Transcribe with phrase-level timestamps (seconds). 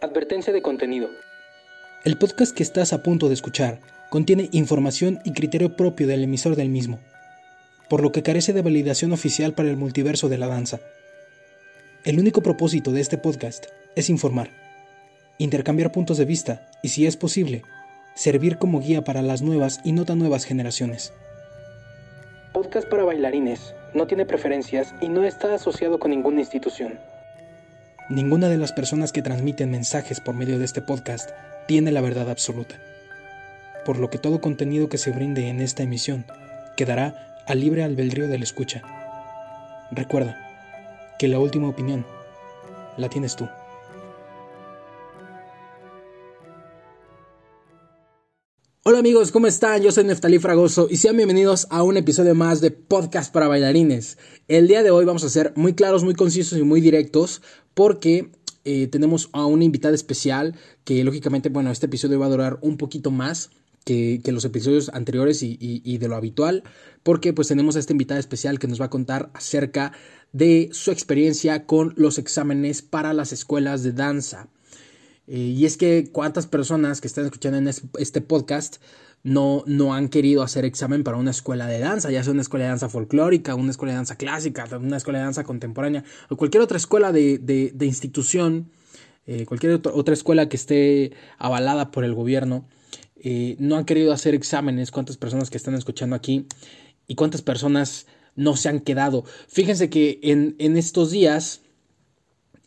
[0.00, 1.08] Advertencia de contenido.
[2.04, 6.54] El podcast que estás a punto de escuchar contiene información y criterio propio del emisor
[6.54, 7.00] del mismo,
[7.88, 10.78] por lo que carece de validación oficial para el multiverso de la danza.
[12.04, 13.66] El único propósito de este podcast
[13.96, 14.50] es informar,
[15.36, 17.64] intercambiar puntos de vista y, si es posible,
[18.14, 21.12] servir como guía para las nuevas y no tan nuevas generaciones.
[22.52, 23.74] Podcast para bailarines.
[23.94, 27.00] No tiene preferencias y no está asociado con ninguna institución.
[28.08, 31.28] Ninguna de las personas que transmiten mensajes por medio de este podcast
[31.66, 32.76] tiene la verdad absoluta,
[33.84, 36.24] por lo que todo contenido que se brinde en esta emisión
[36.74, 38.80] quedará a libre albedrío del escucha.
[39.90, 40.38] Recuerda
[41.18, 42.06] que la última opinión
[42.96, 43.46] la tienes tú.
[48.90, 49.82] Hola amigos, ¿cómo están?
[49.82, 54.16] Yo soy Neftalí Fragoso y sean bienvenidos a un episodio más de Podcast para Bailarines.
[54.48, 57.42] El día de hoy vamos a ser muy claros, muy concisos y muy directos
[57.74, 58.32] porque
[58.64, 62.78] eh, tenemos a una invitada especial que lógicamente, bueno, este episodio va a durar un
[62.78, 63.50] poquito más.
[63.84, 66.62] Que, los episodios anteriores y, y, de lo habitual,
[67.02, 69.92] porque pues tenemos a esta invitada especial que nos va a contar acerca
[70.32, 74.48] de su experiencia con los exámenes para las escuelas de danza.
[75.28, 78.78] Eh, y es que cuántas personas que están escuchando en este podcast
[79.22, 82.64] no, no han querido hacer examen para una escuela de danza, ya sea una escuela
[82.64, 86.62] de danza folclórica, una escuela de danza clásica, una escuela de danza contemporánea o cualquier
[86.62, 88.70] otra escuela de, institución,
[89.26, 92.66] eh, cualquier otra escuela que esté avalada por el gobierno.
[93.16, 96.46] Eh, no han querido hacer exámenes, cuántas personas que están escuchando aquí
[97.06, 99.24] y cuántas personas no se han quedado.
[99.48, 101.60] Fíjense que en, en estos días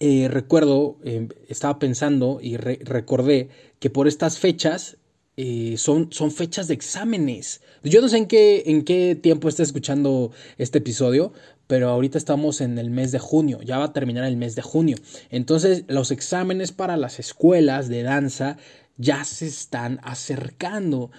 [0.03, 4.97] eh, recuerdo, em, estaba pensando y recordé que por estas fechas
[5.37, 7.61] eh, son, son, fechas de exámenes.
[7.83, 11.33] Yo no sé en qué, en qué tiempo está escuchando este episodio,
[11.67, 14.63] pero ahorita estamos en el mes de junio, ya va a terminar el mes de
[14.63, 14.97] junio.
[15.29, 18.57] Entonces los exámenes para las escuelas de danza
[18.97, 21.11] ya se están acercando.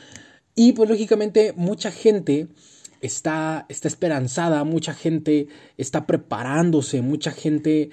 [0.56, 2.48] Y pues lógicamente mucha gente
[3.02, 7.90] está, está esperanzada, mucha gente está preparándose, mucha gente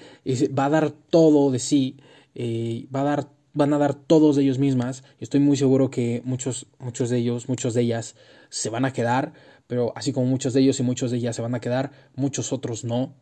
[0.58, 1.98] va a dar todo de sí,
[2.36, 5.04] eh, va a dar, van a dar todos de ellos mismas.
[5.20, 8.16] Estoy muy seguro que muchos, muchos de ellos, muchos de ellas
[8.50, 9.34] se van a quedar,
[9.68, 12.54] pero así como muchos de ellos y muchos de ellas se van a quedar, muchos
[12.54, 13.16] otros no.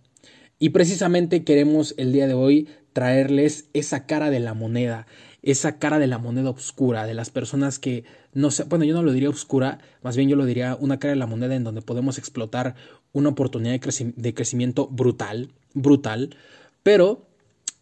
[0.59, 5.07] Y precisamente queremos el día de hoy traerles esa cara de la moneda,
[5.47, 8.03] esa cara de la moneda oscura, de las personas que
[8.33, 11.13] no sé, bueno, yo no lo diría oscura, más bien yo lo diría una cara
[11.13, 12.75] de la moneda en donde podemos explotar
[13.13, 16.35] una oportunidad de, de crecimiento brutal, brutal,
[16.83, 17.25] pero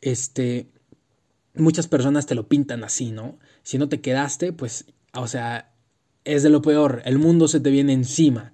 [0.02, 0.68] este
[1.56, 3.40] muchas personas te lo pintan así, ¿no?
[3.64, 5.72] Si no te quedaste, pues, o sea,
[6.24, 8.54] es de lo peor, el mundo se te viene encima.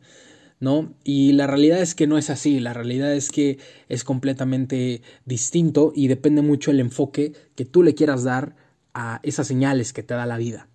[0.62, 0.94] ¿no?
[1.04, 3.58] Y la realidad es que no es así, la realidad es que
[3.90, 8.56] es completamente distinto y depende mucho el enfoque que tú le quieras dar
[8.94, 10.68] a esas señales que te da la vida.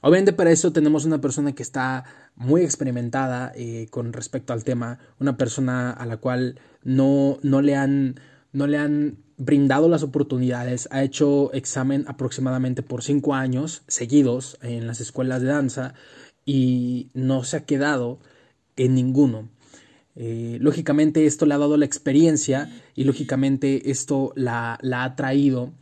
[0.00, 2.04] Obviamente para eso tenemos una persona que está
[2.36, 7.74] muy experimentada eh, con respecto al tema, una persona a la cual no, no, le
[7.74, 8.20] han,
[8.52, 14.86] no le han brindado las oportunidades, ha hecho examen aproximadamente por cinco años seguidos en
[14.86, 15.94] las escuelas de danza
[16.44, 18.20] y no se ha quedado
[18.76, 19.48] en ninguno.
[20.20, 25.72] Eh, lógicamente esto le ha dado la experiencia y lógicamente esto la, la ha traído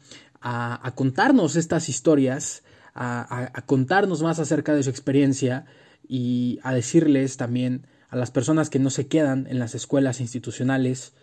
[0.49, 2.63] a, contarnos estas historias,
[2.95, 5.65] a, contarnos más acerca de su experiencia
[6.07, 11.15] y a decirles también a las personas que no se quedan en las escuelas institucionales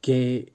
[0.00, 0.52] que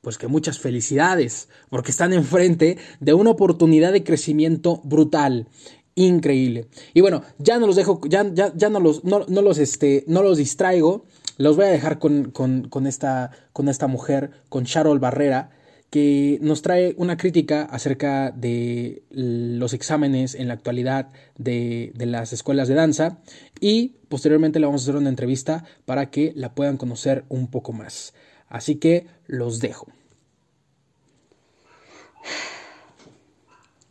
[0.00, 5.48] pues que muchas felicidades porque están enfrente de una oportunidad de crecimiento brutal
[5.94, 6.66] increíble.
[6.94, 10.04] Y bueno, ya no los dejo, ya, ya, ya no los, no, no, los, este,
[10.08, 11.04] no los distraigo.
[11.38, 15.50] Los voy a dejar con, con, con, esta, con esta mujer, con Charol Barrera,
[15.90, 22.32] que nos trae una crítica acerca de los exámenes en la actualidad de, de las
[22.32, 23.18] escuelas de danza
[23.60, 27.72] y posteriormente le vamos a hacer una entrevista para que la puedan conocer un poco
[27.72, 28.14] más.
[28.48, 29.86] Así que los dejo.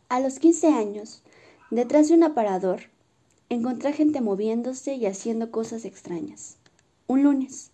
[0.08, 1.22] A los 15 años,
[1.70, 2.82] Detrás de un aparador,
[3.48, 6.58] encontré gente moviéndose y haciendo cosas extrañas.
[7.08, 7.72] Un lunes.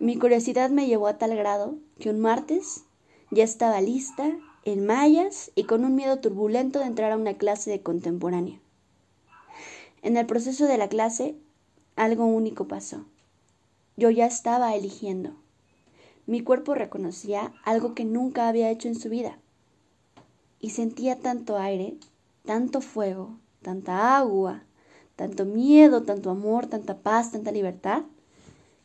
[0.00, 2.82] Mi curiosidad me llevó a tal grado que un martes
[3.30, 4.30] ya estaba lista,
[4.64, 8.60] en mallas y con un miedo turbulento de entrar a una clase de contemporánea.
[10.02, 11.36] En el proceso de la clase,
[11.96, 13.04] algo único pasó.
[13.96, 15.32] Yo ya estaba eligiendo.
[16.26, 19.38] Mi cuerpo reconocía algo que nunca había hecho en su vida.
[20.60, 21.96] Y sentía tanto aire
[22.44, 24.64] tanto fuego, tanta agua,
[25.16, 28.02] tanto miedo, tanto amor, tanta paz, tanta libertad,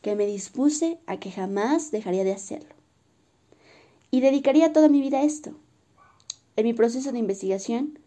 [0.01, 2.74] que me dispuse a que jamás dejaría de hacerlo.
[4.11, 5.55] Y dedicaría toda mi vida a esto.
[6.55, 7.99] En mi proceso de investigación,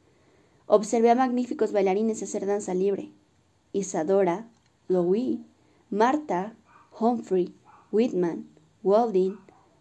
[0.67, 3.11] observé a magníficos bailarines hacer danza libre.
[3.73, 4.49] Isadora,
[4.89, 5.41] Louis,
[5.91, 6.55] Marta,
[6.99, 7.55] Humphrey,
[7.93, 8.49] Whitman,
[8.83, 9.39] Walding,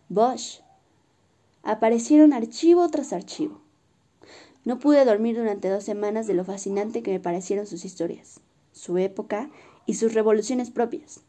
[0.10, 0.62] Bosch.
[1.64, 3.62] Aparecieron archivo tras archivo.
[4.66, 8.42] No pude dormir durante dos semanas de lo fascinante que me parecieron sus historias,
[8.74, 9.50] su época
[9.86, 11.22] y sus revoluciones propias.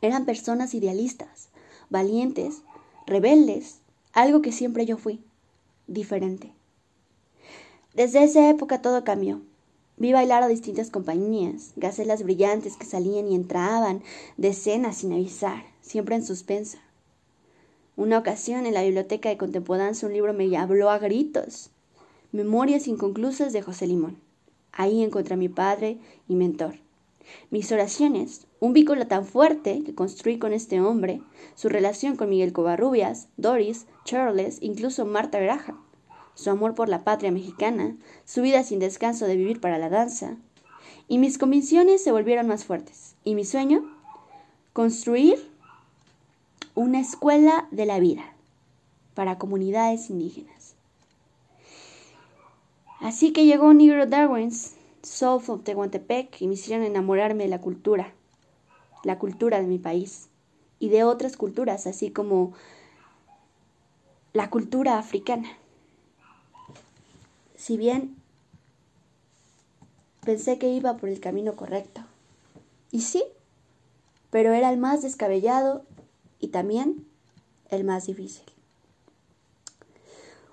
[0.00, 1.50] Eran personas idealistas,
[1.90, 2.62] valientes,
[3.06, 3.79] rebeldes,
[4.12, 5.20] algo que siempre yo fui,
[5.86, 6.52] diferente.
[7.94, 9.40] Desde esa época todo cambió.
[9.96, 14.02] Vi bailar a distintas compañías, gacelas brillantes que salían y entraban
[14.38, 16.78] de escena sin avisar, siempre en suspensa.
[17.96, 21.70] Una ocasión en la biblioteca de Contempodanza un libro me habló a gritos.
[22.32, 24.16] Memorias inconclusas de José Limón.
[24.72, 25.98] Ahí encontré a mi padre
[26.28, 26.76] y mentor.
[27.50, 31.22] Mis oraciones, un vínculo tan fuerte que construí con este hombre,
[31.54, 35.80] su relación con Miguel Covarrubias, Doris, Charles, incluso Marta Graham,
[36.34, 40.36] su amor por la patria mexicana, su vida sin descanso de vivir para la danza,
[41.08, 43.16] y mis convicciones se volvieron más fuertes.
[43.24, 43.82] ¿Y mi sueño?
[44.72, 45.50] Construir
[46.74, 48.22] una escuela de la vida
[49.14, 50.74] para comunidades indígenas.
[53.00, 58.12] Así que llegó Negro Darwin's Soul of Tehuantepec y me hicieron enamorarme de la cultura,
[59.04, 60.28] la cultura de mi país
[60.78, 62.52] y de otras culturas, así como
[64.32, 65.48] la cultura africana.
[67.56, 68.16] Si bien
[70.24, 72.02] pensé que iba por el camino correcto,
[72.90, 73.24] y sí,
[74.30, 75.84] pero era el más descabellado
[76.38, 77.06] y también
[77.68, 78.44] el más difícil.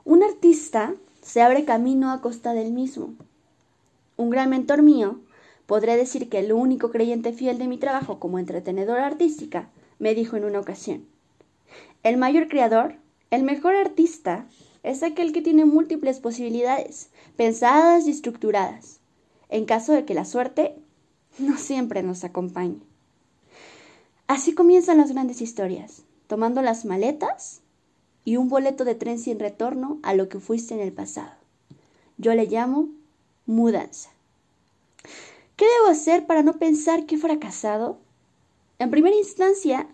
[0.04, 3.14] Un artista se abre camino a costa del mismo
[4.18, 5.20] un gran mentor mío,
[5.68, 9.70] podré decir que el único creyente fiel de mi trabajo como entretenedora artística,
[10.00, 11.06] me dijo en una ocasión,
[12.04, 12.96] el mayor creador,
[13.30, 14.48] el mejor artista,
[14.82, 19.00] es aquel que tiene múltiples posibilidades, pensadas y estructuradas,
[19.50, 20.76] en caso de que la suerte
[21.38, 22.80] no siempre nos acompañe.
[24.28, 27.62] Así comienzan las grandes historias, tomando las maletas
[28.24, 31.32] y un boleto de tren sin retorno a lo que fuiste en el pasado.
[32.18, 32.90] Yo le llamo
[33.46, 34.10] mudanza.
[35.58, 37.98] ¿Qué debo hacer para no pensar que he fracasado?
[38.78, 39.88] En primera instancia,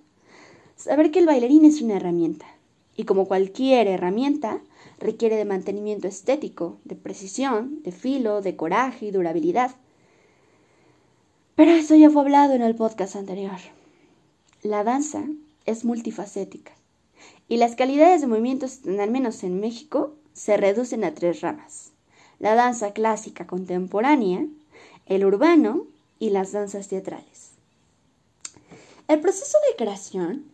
[0.75, 2.45] saber que el bailarín es una herramienta,
[2.97, 4.59] y como cualquier herramienta,
[4.99, 9.71] requiere de mantenimiento estético, de precisión, de filo, de coraje y durabilidad.
[11.55, 13.59] Pero eso ya fue hablado en el podcast anterior.
[14.63, 15.23] La danza
[15.65, 16.73] es multifacética,
[17.47, 21.93] y las calidades de movimientos, al menos en México, se reducen a tres ramas
[22.43, 24.45] la danza clásica contemporánea,
[25.05, 25.87] el urbano
[26.19, 27.51] y las danzas teatrales.
[29.07, 30.45] El proceso de creación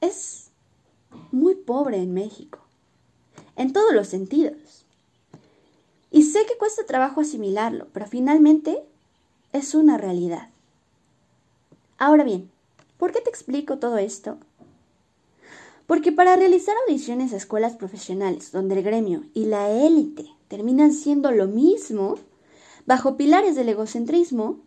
[0.00, 0.50] es
[1.32, 2.60] muy pobre en México,
[3.56, 4.84] en todos los sentidos.
[6.10, 8.82] Y sé que cuesta trabajo asimilarlo, pero finalmente
[9.52, 10.48] es una realidad.
[11.98, 12.50] Ahora bien,
[12.98, 14.38] ¿por qué te explico todo esto?
[15.86, 21.32] Porque para realizar audiciones a escuelas profesionales, donde el gremio y la élite terminan siendo
[21.32, 22.16] lo mismo,
[22.90, 24.58] bajo pilares del egocentrismo,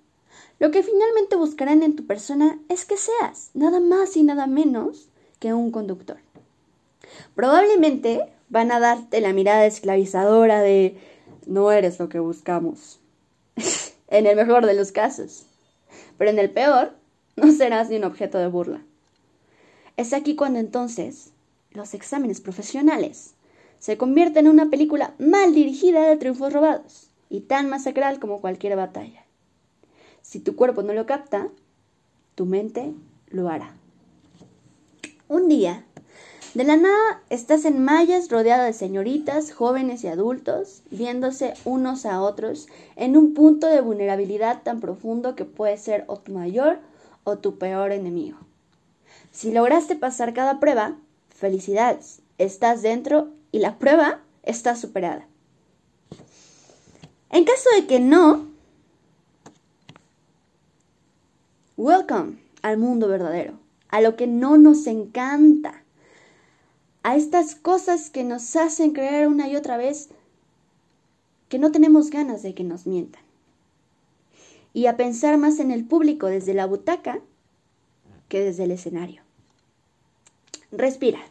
[0.57, 5.09] lo que finalmente buscarán en tu persona es que seas nada más y nada menos
[5.39, 6.19] que un conductor.
[7.35, 10.95] Probablemente van a darte la mirada esclavizadora de
[11.47, 13.01] no eres lo que buscamos.
[14.07, 15.45] en el mejor de los casos.
[16.17, 16.93] Pero en el peor,
[17.36, 18.81] no serás ni un objeto de burla.
[19.98, 21.31] Es aquí cuando entonces
[21.71, 23.33] los exámenes profesionales
[23.79, 28.75] se convierten en una película mal dirigida de triunfos robados y tan masacral como cualquier
[28.75, 29.25] batalla.
[30.21, 31.49] Si tu cuerpo no lo capta,
[32.35, 32.93] tu mente
[33.27, 33.73] lo hará.
[35.27, 35.83] Un día,
[36.53, 42.21] de la nada estás en mallas rodeada de señoritas, jóvenes y adultos, viéndose unos a
[42.21, 46.77] otros en un punto de vulnerabilidad tan profundo que puede ser o tu mayor
[47.23, 48.37] o tu peor enemigo.
[49.31, 50.97] Si lograste pasar cada prueba,
[51.29, 55.25] felicidades, estás dentro y la prueba está superada.
[57.33, 58.47] En caso de que no,
[61.77, 63.55] welcome al mundo verdadero,
[63.89, 65.83] a lo que no nos encanta,
[67.01, 70.09] a estas cosas que nos hacen creer una y otra vez
[71.49, 73.23] que no tenemos ganas de que nos mientan.
[74.71, 77.19] Y a pensar más en el público desde la butaca
[78.29, 79.23] que desde el escenario.
[80.71, 81.21] Respira.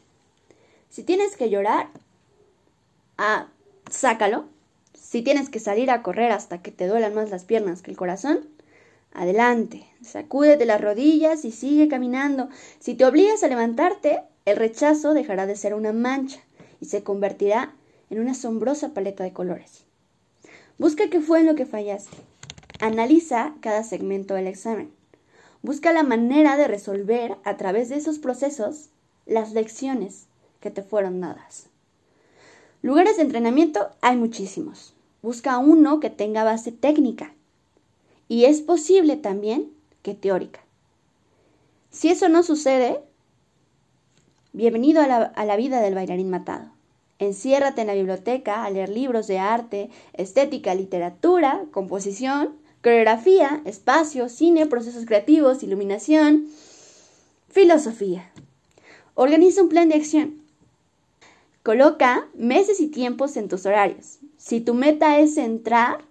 [0.90, 1.90] Si tienes que llorar,
[3.18, 3.46] ah,
[3.88, 4.51] sácalo.
[5.12, 7.98] Si tienes que salir a correr hasta que te duelan más las piernas que el
[7.98, 8.48] corazón,
[9.12, 9.84] adelante.
[10.00, 12.48] Sacúdete las rodillas y sigue caminando.
[12.78, 16.40] Si te obligas a levantarte, el rechazo dejará de ser una mancha
[16.80, 17.74] y se convertirá
[18.08, 19.84] en una asombrosa paleta de colores.
[20.78, 22.16] Busca qué fue en lo que fallaste.
[22.80, 24.90] Analiza cada segmento del examen.
[25.60, 28.88] Busca la manera de resolver a través de esos procesos
[29.26, 30.24] las lecciones
[30.60, 31.66] que te fueron dadas.
[32.80, 34.94] Lugares de entrenamiento hay muchísimos.
[35.22, 37.32] Busca uno que tenga base técnica
[38.28, 39.70] y es posible también
[40.02, 40.58] que teórica.
[41.90, 43.00] Si eso no sucede,
[44.52, 46.72] bienvenido a la, a la vida del bailarín matado.
[47.20, 54.66] Enciérrate en la biblioteca a leer libros de arte, estética, literatura, composición, coreografía, espacio, cine,
[54.66, 56.48] procesos creativos, iluminación,
[57.48, 58.28] filosofía.
[59.14, 60.42] Organiza un plan de acción.
[61.62, 64.18] Coloca meses y tiempos en tus horarios.
[64.42, 66.04] Si tu meta es entrar,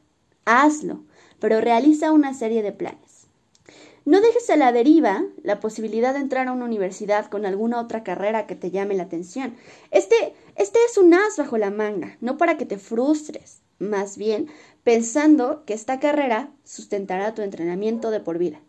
[0.45, 1.03] hazlo,
[1.41, 3.27] pero realiza una serie de planes.
[4.05, 8.05] No dejes a la deriva la posibilidad de entrar a una universidad con alguna otra
[8.05, 9.57] carrera que te llame la atención.
[9.91, 10.15] Este,
[10.55, 14.47] este es un as bajo la manga, no para que te frustres, más bien
[14.85, 18.61] pensando que esta carrera sustentará tu entrenamiento de por vida.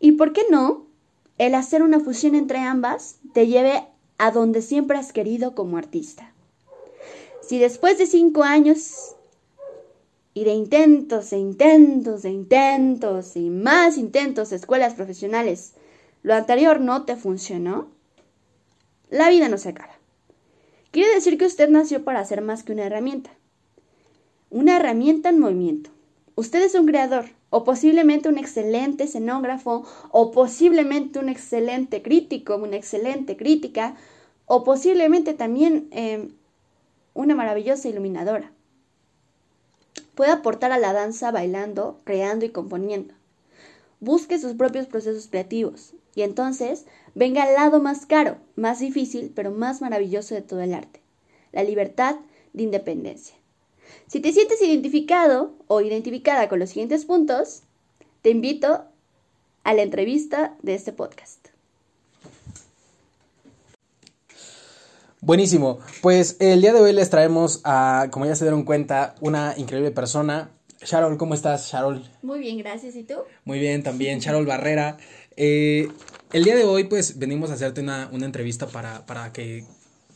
[0.00, 0.88] ¿Y por qué no?
[1.38, 3.84] El hacer una fusión entre ambas te lleve
[4.18, 6.29] a donde siempre has querido como artista.
[7.50, 9.16] Si después de cinco años
[10.34, 15.74] y de intentos e intentos e intentos y más intentos de escuelas profesionales,
[16.22, 17.88] lo anterior no te funcionó,
[19.08, 19.98] la vida no se acaba.
[20.92, 23.32] Quiere decir que usted nació para ser más que una herramienta.
[24.50, 25.90] Una herramienta en movimiento.
[26.36, 32.76] Usted es un creador, o posiblemente un excelente escenógrafo, o posiblemente un excelente crítico, una
[32.76, 33.96] excelente crítica,
[34.46, 36.28] o posiblemente también eh,
[37.14, 38.52] una maravillosa iluminadora.
[40.14, 43.14] Puede aportar a la danza bailando, creando y componiendo.
[44.00, 49.50] Busque sus propios procesos creativos y entonces venga al lado más caro, más difícil, pero
[49.50, 51.00] más maravilloso de todo el arte,
[51.52, 52.16] la libertad
[52.52, 53.36] de independencia.
[54.06, 57.62] Si te sientes identificado o identificada con los siguientes puntos,
[58.22, 58.84] te invito
[59.64, 61.39] a la entrevista de este podcast.
[65.22, 65.80] Buenísimo.
[66.00, 69.90] Pues el día de hoy les traemos a, como ya se dieron cuenta, una increíble
[69.90, 70.50] persona.
[70.82, 72.08] Sharol, ¿cómo estás, Sharol?
[72.22, 72.96] Muy bien, gracias.
[72.96, 73.16] ¿Y tú?
[73.44, 74.96] Muy bien, también, Sharol Barrera.
[75.36, 75.88] Eh,
[76.32, 79.66] el día de hoy, pues, venimos a hacerte una, una entrevista para, para que,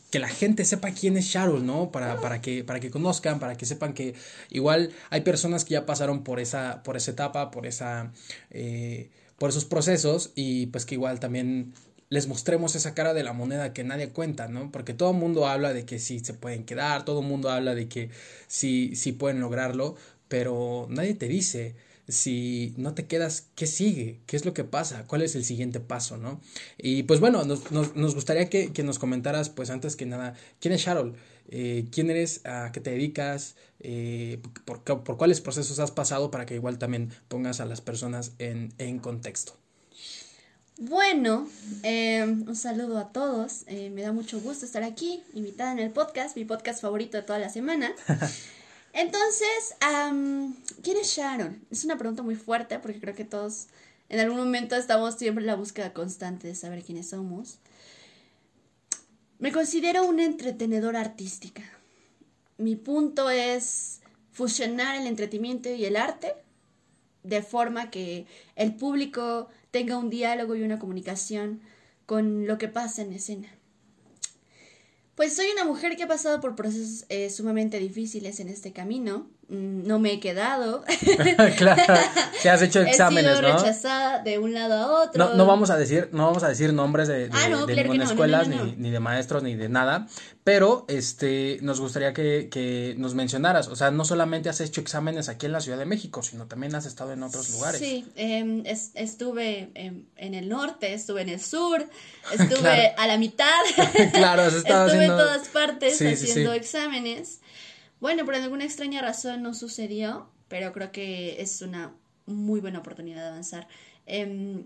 [0.09, 1.91] que, la gente sepa quién es Sharol, ¿no?
[1.91, 4.15] Para, para, que, para que conozcan, para que sepan que
[4.49, 8.11] igual hay personas que ya pasaron por esa, por esa etapa, por esa...
[8.49, 11.73] Eh, por esos procesos y pues que igual también
[12.09, 14.71] les mostremos esa cara de la moneda que nadie cuenta, ¿no?
[14.71, 17.75] Porque todo el mundo habla de que sí se pueden quedar, todo el mundo habla
[17.75, 18.09] de que
[18.47, 19.95] sí, sí pueden lograrlo,
[20.27, 21.75] pero nadie te dice
[22.07, 24.19] si no te quedas, ¿qué sigue?
[24.27, 25.05] ¿Qué es lo que pasa?
[25.07, 26.39] ¿Cuál es el siguiente paso, no?
[26.77, 30.73] Y pues bueno, nos, nos, gustaría que, que, nos comentaras, pues antes que nada, ¿quién
[30.73, 31.15] es Sharol?
[31.49, 32.45] Eh, ¿Quién eres?
[32.45, 33.55] ¿A qué te dedicas?
[33.79, 36.31] Eh, por, por, cuáles procesos has pasado?
[36.31, 39.57] Para que igual también pongas a las personas en, en contexto.
[40.77, 41.47] Bueno,
[41.83, 43.63] eh, un saludo a todos.
[43.67, 47.23] Eh, me da mucho gusto estar aquí, invitada en el podcast, mi podcast favorito de
[47.23, 47.93] toda la semana.
[48.93, 50.53] Entonces, um,
[50.83, 51.65] ¿quién es Sharon?
[51.71, 53.67] Es una pregunta muy fuerte porque creo que todos
[54.09, 57.59] en algún momento estamos siempre en la búsqueda constante de saber quiénes somos.
[59.39, 61.63] Me considero una entretenedora artística.
[62.57, 64.01] Mi punto es
[64.33, 66.33] fusionar el entretenimiento y el arte
[67.23, 71.59] de forma que el público tenga un diálogo y una comunicación
[72.05, 73.49] con lo que pasa en escena.
[75.15, 79.29] Pues soy una mujer que ha pasado por procesos eh, sumamente difíciles en este camino.
[79.47, 80.83] Mm, no me he quedado.
[81.57, 82.01] claro,
[82.39, 83.57] se has hecho exámenes, he sido ¿no?
[83.59, 85.23] rechazada de un lado a otro.
[85.23, 87.73] No, no vamos a decir, no vamos a decir nombres de, de, ah, no, de
[87.73, 90.07] claro ninguna no, escuela, no, ni, ni, de maestros, ni de nada.
[90.43, 93.67] Pero este nos gustaría que, que, nos mencionaras.
[93.67, 96.73] O sea, no solamente has hecho exámenes aquí en la Ciudad de México, sino también
[96.73, 97.79] has estado en otros lugares.
[97.79, 101.87] Sí, eh, es, estuve en, en, el norte, estuve en el sur,
[102.31, 102.93] estuve claro.
[102.97, 103.45] a la mitad.
[104.11, 105.19] claro, has estado estuve haciendo...
[105.19, 106.63] en todas partes sí, haciendo sí, sí.
[106.63, 107.39] exámenes.
[107.99, 111.93] Bueno, por alguna extraña razón no sucedió, pero creo que es una
[112.25, 113.67] muy buena oportunidad de avanzar.
[114.05, 114.65] Eh,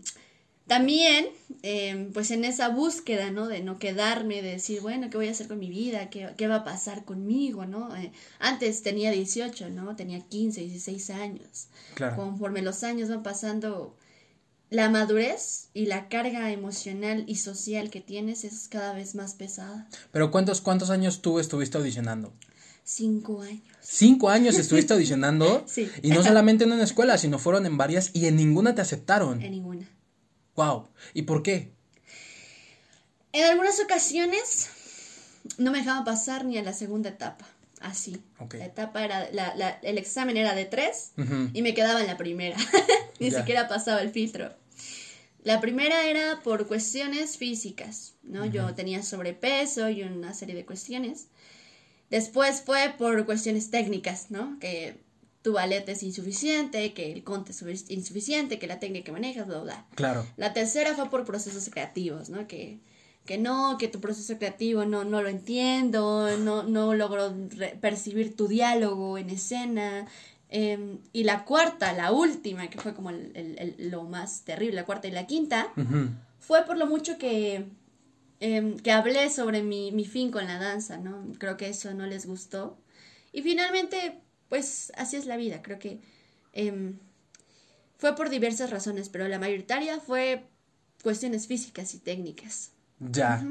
[0.70, 1.26] también,
[1.64, 3.48] eh, pues en esa búsqueda, ¿no?
[3.48, 6.12] De no quedarme, de decir, bueno, ¿qué voy a hacer con mi vida?
[6.12, 7.96] ¿Qué, qué va a pasar conmigo, no?
[7.96, 9.96] Eh, antes tenía 18, ¿no?
[9.96, 11.70] Tenía 15, 16 años.
[11.96, 12.18] Claro.
[12.18, 13.98] Conforme los años van pasando,
[14.70, 19.88] la madurez y la carga emocional y social que tienes es cada vez más pesada.
[20.12, 22.32] Pero ¿cuántos, cuántos años tú estuviste audicionando?
[22.92, 23.62] Cinco años.
[23.82, 25.64] Cinco años estuviste audicionando.
[25.68, 25.88] sí.
[26.02, 29.44] Y no solamente en una escuela, sino fueron en varias y en ninguna te aceptaron.
[29.44, 29.88] En ninguna.
[30.56, 30.88] Wow.
[31.14, 31.72] ¿Y por qué?
[33.32, 34.70] En algunas ocasiones
[35.60, 37.46] no me dejaban pasar ni a la segunda etapa.
[37.80, 38.18] Así.
[38.54, 41.12] La etapa era, la, la- el examen era de tres
[41.54, 42.58] y me quedaba en la primera.
[43.20, 43.38] Ni Ya.
[43.40, 44.52] siquiera pasaba el filtro.
[45.44, 48.46] La primera era por cuestiones físicas, ¿no?
[48.48, 51.28] Yo tenía sobrepeso y una serie de cuestiones.
[52.10, 54.58] Después fue por cuestiones técnicas, ¿no?
[54.60, 54.98] Que
[55.42, 59.48] tu ballet es insuficiente, que el conte es sufic- insuficiente, que la técnica que manejas,
[59.48, 59.86] bla, bla.
[59.96, 60.26] Claro.
[60.38, 62.48] La tercera fue por procesos creativos, ¿no?
[62.48, 62.80] Que,
[63.26, 67.34] que no, que tu proceso creativo no, no lo entiendo, no, no logro
[67.80, 70.08] percibir tu diálogo en escena.
[70.50, 74.76] Em, y la cuarta, la última, que fue como el- el- el- lo más terrible,
[74.78, 75.72] la cuarta y la quinta,
[76.40, 77.66] fue por lo mucho que,
[78.40, 81.34] em, que hablé sobre mi, mi fin con la danza, ¿no?
[81.40, 82.78] Creo que eso no les gustó.
[83.32, 86.00] Y finalmente, pues así es la vida, creo que
[86.54, 86.98] em,
[87.98, 90.46] fue por diversas razones, pero la mayoritaria fue
[91.04, 92.72] cuestiones físicas y técnicas.
[93.00, 93.48] Ya.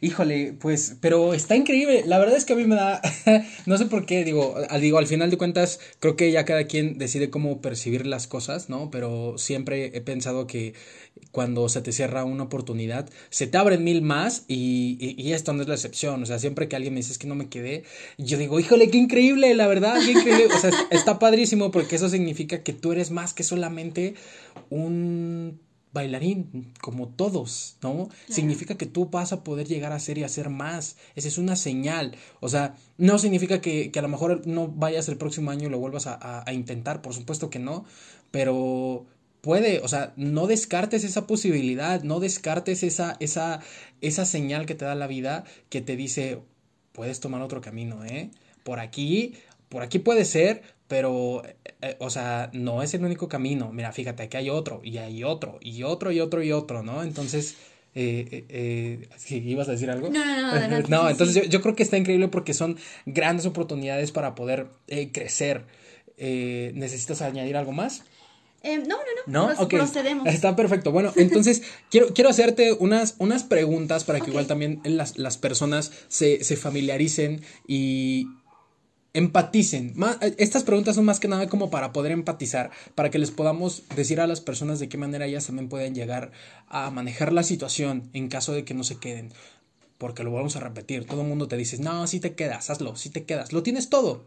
[0.00, 2.04] Híjole, pues, pero está increíble.
[2.06, 3.02] La verdad es que a mí me da,
[3.66, 6.64] no sé por qué, digo, al, digo, al final de cuentas, creo que ya cada
[6.64, 8.90] quien decide cómo percibir las cosas, ¿no?
[8.90, 10.74] Pero siempre he pensado que
[11.32, 15.52] cuando se te cierra una oportunidad, se te abren mil más y, y, y esto
[15.52, 16.22] no es la excepción.
[16.22, 17.82] O sea, siempre que alguien me dice "Es que no me quedé,
[18.18, 20.46] yo digo, híjole, qué increíble, la verdad, qué increíble.
[20.54, 24.14] O sea, está padrísimo porque eso significa que tú eres más que solamente
[24.70, 25.60] un
[25.92, 28.08] bailarín, como todos, ¿no?
[28.28, 30.96] Significa que tú vas a poder llegar a ser y hacer más.
[31.16, 32.14] Esa es una señal.
[32.40, 35.70] O sea, no significa que, que a lo mejor no vayas el próximo año y
[35.70, 37.84] lo vuelvas a, a- a intentar, por supuesto que no,
[38.30, 39.06] pero
[39.40, 43.60] puede, o sea, no descartes esa posibilidad, no descartes esa, esa,
[44.00, 46.40] esa señal que te da la vida que te dice,
[46.92, 48.30] puedes tomar otro camino, ¿eh?
[48.64, 49.34] Por aquí,
[49.68, 51.42] por aquí puede ser, pero,
[51.82, 53.70] eh, o sea, no es el único camino.
[53.72, 57.02] Mira, fíjate, aquí hay otro, y hay otro, y otro, y otro, y otro, ¿no?
[57.02, 57.56] Entonces,
[57.94, 60.08] eh, eh, eh, ¿sí, ¿ibas a decir algo?
[60.10, 61.42] No, no, no, adelante, no, entonces sí.
[61.42, 65.64] yo, yo creo que está increíble porque son grandes oportunidades para poder eh, crecer.
[66.20, 68.02] ¿Necesitas añadir algo más?
[68.64, 69.48] No, no, no.
[69.48, 69.54] ¿No?
[69.54, 69.70] Pro- Ok.
[69.70, 70.26] Procedemos.
[70.26, 70.90] Está perfecto.
[70.90, 75.92] Bueno, entonces quiero, quiero hacerte unas, unas preguntas para que igual también las, las personas
[76.08, 78.26] se, se familiaricen y
[79.14, 79.94] empaticen.
[80.36, 84.20] Estas preguntas son más que nada como para poder empatizar, para que les podamos decir
[84.20, 86.32] a las personas de qué manera ellas también pueden llegar
[86.68, 89.32] a manejar la situación en caso de que no se queden.
[89.96, 92.94] Porque lo vamos a repetir, todo el mundo te dice, no, si te quedas, hazlo,
[92.94, 94.24] si te quedas, lo tienes todo.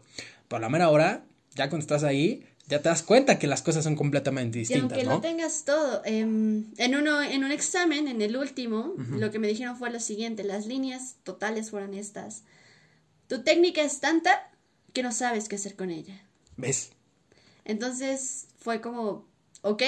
[0.48, 3.62] Pero a la mera hora, ya cuando estás ahí, ya te das cuenta que las
[3.62, 5.14] cosas son completamente Y distintas, aunque ¿no?
[5.14, 9.48] lo tengas todo, em, en, uno, en un examen, en el último, lo que me
[9.48, 12.42] dijeron fue lo siguiente, las líneas totales fueron estas.
[13.26, 14.51] Tu técnica es tanta
[14.92, 16.20] que no sabes qué hacer con ella.
[16.56, 16.90] ¿Ves?
[17.64, 19.26] Entonces fue como,
[19.62, 19.82] ok,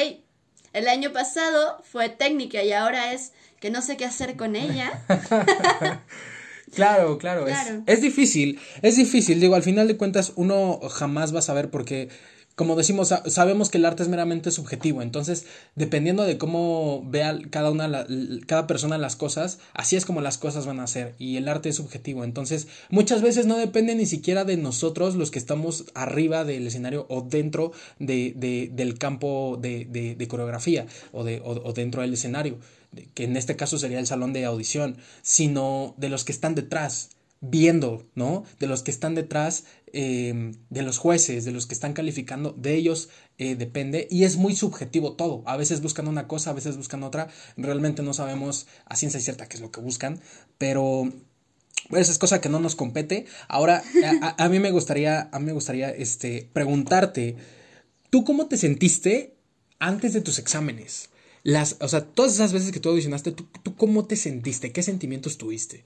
[0.72, 5.04] el año pasado fue técnica y ahora es que no sé qué hacer con ella.
[6.74, 7.82] Claro, claro, es- Claro.
[7.86, 12.08] Es, difícil, es difícil, digo, al final de cuentas uno jamás va a saber porque,
[12.54, 17.36] como decimos, sa- sabemos que el arte es meramente subjetivo, entonces, dependiendo de cómo vea
[17.50, 18.06] cada una,
[18.46, 21.70] cada persona las cosas, así es como las cosas van a ser, y el arte
[21.70, 26.44] es subjetivo, entonces, muchas veces no depende ni siquiera de nosotros los que estamos arriba
[26.44, 32.14] del escenario o dentro de, de- del campo de, coreografía o, de, o- dentro del
[32.14, 32.58] escenario,
[33.14, 37.10] que en este caso sería el salón de audición, sino de los que están detrás,
[37.50, 38.44] viendo, ¿no?
[38.58, 42.74] De los que están detrás, eh, de los jueces, de los que están calificando, de
[42.74, 45.42] ellos eh, depende y es muy subjetivo todo.
[45.46, 49.46] A veces buscan una cosa, a veces buscan otra, realmente no sabemos a ciencia cierta
[49.46, 50.20] qué es lo que buscan,
[50.58, 51.12] pero
[51.90, 53.26] esa es cosa que no nos compete.
[53.48, 53.82] Ahora,
[54.38, 57.36] a, mí me gustaría, a mí me gustaría este, preguntarte,
[58.10, 59.36] ¿tú cómo te sentiste
[59.78, 61.10] antes de tus exámenes?
[61.42, 64.72] Las, o sea, todas esas veces que tú audicionaste, ¿tú, ¿tú cómo te sentiste?
[64.72, 65.84] ¿Qué sentimientos tuviste?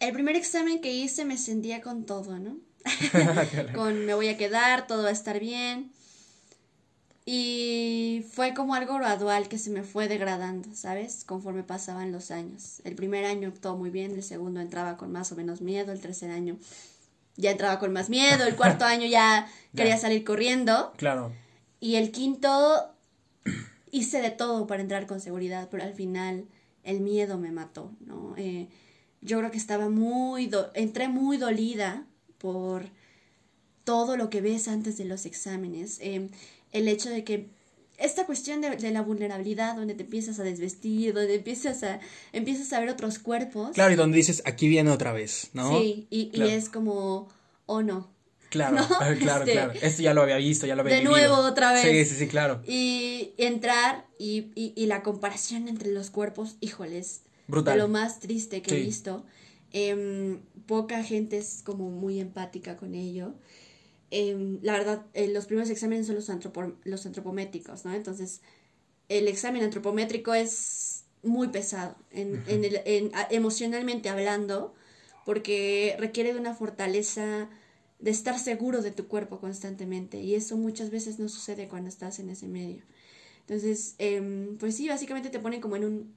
[0.00, 2.58] El primer examen que hice me sentía con todo, ¿no?
[3.74, 5.90] con me voy a quedar, todo va a estar bien.
[7.26, 11.24] Y fue como algo gradual que se me fue degradando, ¿sabes?
[11.24, 12.80] Conforme pasaban los años.
[12.84, 16.00] El primer año todo muy bien, el segundo entraba con más o menos miedo, el
[16.00, 16.56] tercer año
[17.36, 20.92] ya entraba con más miedo, el cuarto año ya quería salir corriendo.
[20.96, 21.32] Claro.
[21.80, 22.94] Y el quinto
[23.90, 26.46] hice de todo para entrar con seguridad, pero al final
[26.82, 28.34] el miedo me mató, ¿no?
[28.36, 28.68] Eh,
[29.20, 32.06] yo creo que estaba muy, do- entré muy dolida
[32.38, 32.86] por
[33.84, 35.98] todo lo que ves antes de los exámenes.
[36.00, 36.28] Eh,
[36.72, 37.48] el hecho de que
[37.96, 41.98] esta cuestión de, de la vulnerabilidad, donde te empiezas a desvestir, donde empiezas a,
[42.32, 43.72] empiezas a ver otros cuerpos.
[43.72, 45.78] Claro, y donde dices, aquí viene otra vez, ¿no?
[45.80, 47.28] Sí, y, y es como,
[47.66, 48.08] oh no,
[48.50, 48.88] Claro, ¿no?
[49.18, 49.72] claro, Este- claro.
[49.82, 51.18] Esto ya lo había visto, ya lo había De vivido.
[51.18, 51.82] nuevo, otra vez.
[51.82, 52.62] Sí, sí, sí, claro.
[52.66, 57.74] Y entrar y, y, y la comparación entre los cuerpos, híjoles, Brutal.
[57.74, 59.24] de lo más triste que he visto.
[59.72, 63.34] Em, poca gente es como muy empática con ello.
[64.10, 66.30] Em, la verdad, eh, los primeros exámenes son los,
[66.84, 67.94] los antropométricos, ¿no?
[67.94, 68.40] Entonces,
[69.08, 74.74] el examen antropométrico es muy pesado, en, en el, en, emocionalmente hablando,
[75.26, 77.50] porque requiere de una fortaleza
[77.98, 82.18] de estar seguro de tu cuerpo constantemente, y eso muchas veces no sucede cuando estás
[82.18, 82.84] en ese medio.
[83.40, 86.14] Entonces, eh, pues sí, básicamente te ponen como en un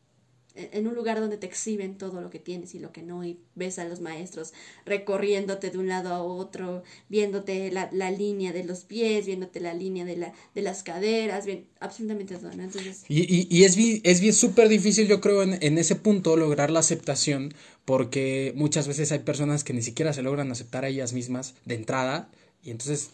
[0.55, 3.39] en un lugar donde te exhiben todo lo que tienes y lo que no, y
[3.55, 4.53] ves a los maestros
[4.85, 9.73] recorriéndote de un lado a otro, viéndote la, la línea de los pies, viéndote la
[9.73, 12.63] línea de, la, de las caderas, bien, absolutamente todo, ¿no?
[12.63, 13.03] Entonces...
[13.07, 16.71] Y, y, y es bien, es súper difícil, yo creo, en, en ese punto lograr
[16.71, 17.53] la aceptación,
[17.85, 21.75] porque muchas veces hay personas que ni siquiera se logran aceptar a ellas mismas de
[21.75, 22.29] entrada,
[22.63, 23.11] y entonces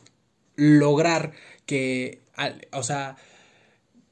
[0.55, 1.33] lograr
[1.65, 2.21] que,
[2.71, 3.17] o sea,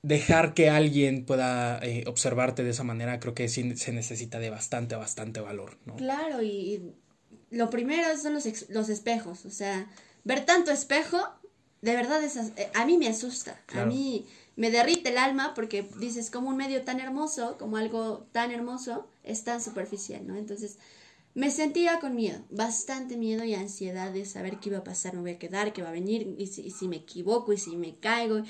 [0.05, 4.51] dejar que alguien pueda eh, observarte de esa manera, creo que sí se necesita de
[4.51, 5.95] bastante, bastante valor, ¿no?
[5.95, 6.93] Claro, y,
[7.49, 9.89] lo primero son los, los espejos, o sea,
[10.23, 11.17] ver tanto espejo,
[11.81, 15.89] de verdad es, eh, a mí me asusta, a mí me derrite el alma porque
[15.97, 20.35] dices, como un medio tan hermoso, como algo tan hermoso, es tan superficial, ¿no?
[20.35, 20.77] Entonces,
[21.33, 25.21] me sentía con miedo, bastante miedo y ansiedad de saber qué iba a pasar, me
[25.21, 27.75] voy a quedar, qué va a venir, y si, y si me equivoco, y si
[27.75, 28.43] me caigo,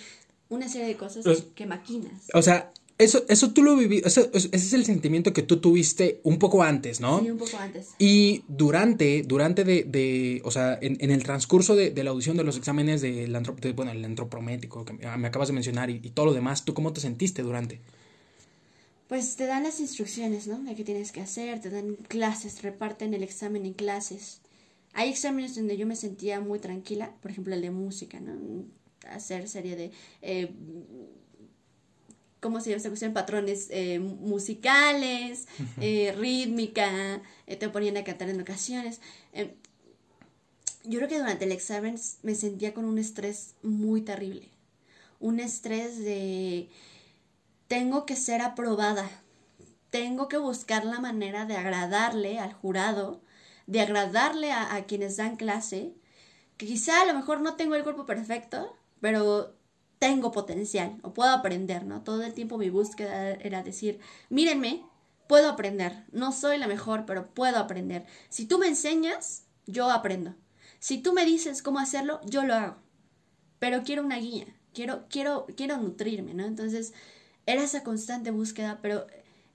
[0.50, 2.30] una serie de cosas que maquinas.
[2.34, 6.40] O sea, eso, eso tú lo viviste, ese es el sentimiento que tú tuviste un
[6.40, 7.20] poco antes, ¿no?
[7.20, 7.90] Sí, un poco antes.
[8.00, 12.38] Y durante, durante de, de o sea, en, en el transcurso de, de, la audición
[12.38, 16.12] de los exámenes del de, bueno, el antropromético que me acabas de mencionar y, y,
[16.12, 17.82] todo lo demás, ¿tú cómo te sentiste durante?
[19.10, 20.60] Pues te dan las instrucciones, ¿no?
[20.60, 24.40] De qué tienes que hacer, te dan clases, reparten el examen en clases.
[24.94, 28.64] Hay exámenes donde yo me sentía muy tranquila, por ejemplo el de música, ¿no?
[29.10, 29.92] Hacer serie de...
[30.22, 30.52] Eh,
[32.42, 32.80] ¿Cómo se llama?
[32.80, 35.48] Se usan patrones eh, musicales,
[35.82, 39.02] eh, rítmica, eh, te ponían a cantar en ocasiones.
[39.34, 39.56] Eh,
[40.84, 44.50] yo creo que durante el examen me sentía con un estrés muy terrible.
[45.20, 46.70] Un estrés de
[47.68, 49.10] tengo que ser aprobada.
[49.90, 53.22] Tengo que buscar la manera de agradarle al jurado,
[53.66, 55.94] de agradarle a, a quienes dan clase,
[56.58, 59.56] que quizá a lo mejor no tengo el cuerpo perfecto, pero
[60.00, 62.02] tengo potencial o puedo aprender, ¿no?
[62.02, 64.84] Todo el tiempo mi búsqueda era decir, mírenme,
[65.28, 68.08] puedo aprender, no soy la mejor, pero puedo aprender.
[68.30, 70.34] Si tú me enseñas, yo aprendo.
[70.80, 72.78] Si tú me dices cómo hacerlo, yo lo hago.
[73.60, 76.44] Pero quiero una guía, quiero, quiero, quiero nutrirme, ¿no?
[76.44, 76.92] Entonces,
[77.46, 79.06] era esa constante búsqueda, pero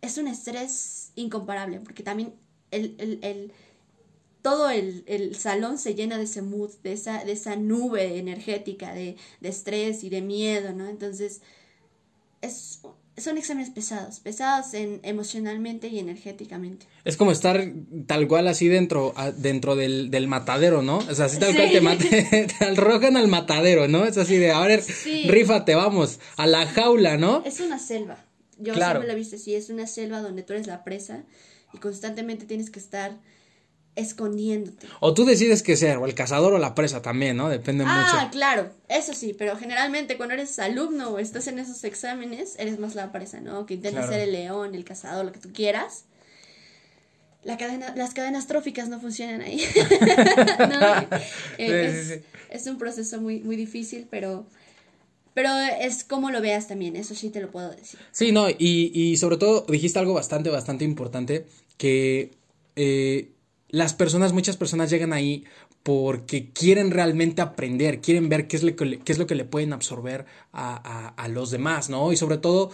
[0.01, 2.37] es un estrés incomparable, porque también
[2.71, 3.53] el, el, el
[4.43, 8.95] todo el, el, salón se llena de ese mood, de esa, de esa nube energética
[8.95, 10.89] de, de estrés y de miedo, ¿no?
[10.89, 11.41] Entonces,
[12.41, 12.81] es,
[13.21, 16.87] son exámenes pesados, pesados en, emocionalmente y energéticamente.
[17.05, 17.73] Es como estar
[18.07, 20.99] tal cual así dentro, dentro del, del matadero, ¿no?
[20.99, 21.57] O sea, así tal sí.
[21.57, 24.05] cual te, mate, te arrojan al matadero, ¿no?
[24.05, 25.25] Es así de, a ver, sí.
[25.29, 27.43] rífate, vamos, a la jaula, ¿no?
[27.45, 28.25] Es una selva.
[28.59, 29.01] Yo claro.
[29.01, 31.25] siempre la he visto así, es una selva donde tú eres la presa
[31.73, 33.19] y constantemente tienes que estar
[34.01, 34.87] escondiéndote.
[35.01, 37.49] O tú decides qué ser, o el cazador o la presa también, ¿no?
[37.49, 38.17] Depende ah, mucho.
[38.27, 42.79] Ah, claro, eso sí, pero generalmente cuando eres alumno o estás en esos exámenes, eres
[42.79, 43.67] más la presa, ¿no?
[43.67, 44.13] Que intentes claro.
[44.13, 46.05] ser el león, el cazador, lo que tú quieras.
[47.43, 49.59] La cadena, las cadenas tróficas no funcionan ahí.
[50.59, 51.19] no,
[51.59, 52.21] eh, sí, es, sí, sí.
[52.51, 54.47] es, un proceso muy, muy difícil, pero,
[55.33, 57.99] pero es como lo veas también, eso sí te lo puedo decir.
[58.13, 61.47] Sí, no, y, y sobre todo dijiste algo bastante, bastante importante,
[61.79, 62.31] que
[62.77, 63.31] eh,
[63.71, 65.45] las personas, muchas personas llegan ahí
[65.83, 69.35] porque quieren realmente aprender, quieren ver qué es lo que le, qué es lo que
[69.35, 72.13] le pueden absorber a, a, a, los demás, ¿no?
[72.13, 72.71] Y sobre todo,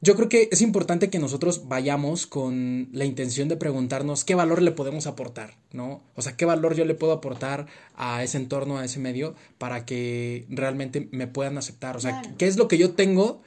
[0.00, 4.62] yo creo que es importante que nosotros vayamos con la intención de preguntarnos qué valor
[4.62, 6.02] le podemos aportar, ¿no?
[6.14, 9.84] O sea, qué valor yo le puedo aportar a ese entorno, a ese medio, para
[9.84, 11.96] que realmente me puedan aceptar.
[11.96, 12.36] O sea, claro.
[12.38, 13.42] qué es lo que yo tengo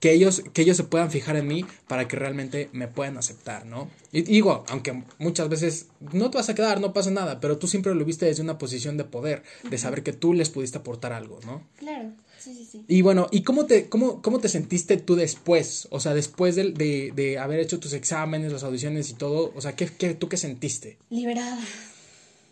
[0.00, 3.64] que ellos, que ellos se puedan fijar en mí para que realmente me puedan aceptar,
[3.64, 3.88] ¿no?
[4.12, 7.66] Y digo, aunque muchas veces no te vas a quedar, no pasa nada, pero tú
[7.66, 11.12] siempre lo viste desde una posición de poder, de saber que tú les pudiste aportar
[11.12, 11.66] algo, ¿no?
[11.76, 12.84] Claro, sí, sí, sí.
[12.88, 15.88] Y bueno, ¿y cómo te, cómo, cómo te sentiste tú después?
[15.90, 19.60] O sea, después de, de, de haber hecho tus exámenes, las audiciones y todo, o
[19.62, 20.98] sea, ¿qué, qué, ¿tú qué sentiste?
[21.08, 21.58] Liberada,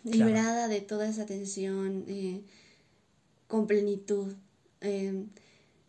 [0.03, 2.41] liberada de toda esa tensión, eh,
[3.47, 4.33] con plenitud.
[4.81, 5.25] Eh,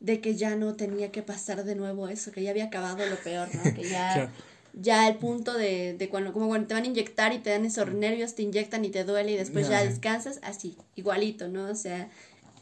[0.01, 3.17] de que ya no tenía que pasar de nuevo eso, que ya había acabado lo
[3.17, 3.75] peor, ¿no?
[3.75, 4.31] Que ya,
[4.75, 7.65] ya el punto de, de cuando, como cuando te van a inyectar y te dan
[7.65, 11.65] esos nervios, te inyectan y te duele y después ya descansas, así, igualito, ¿no?
[11.65, 12.11] O sea,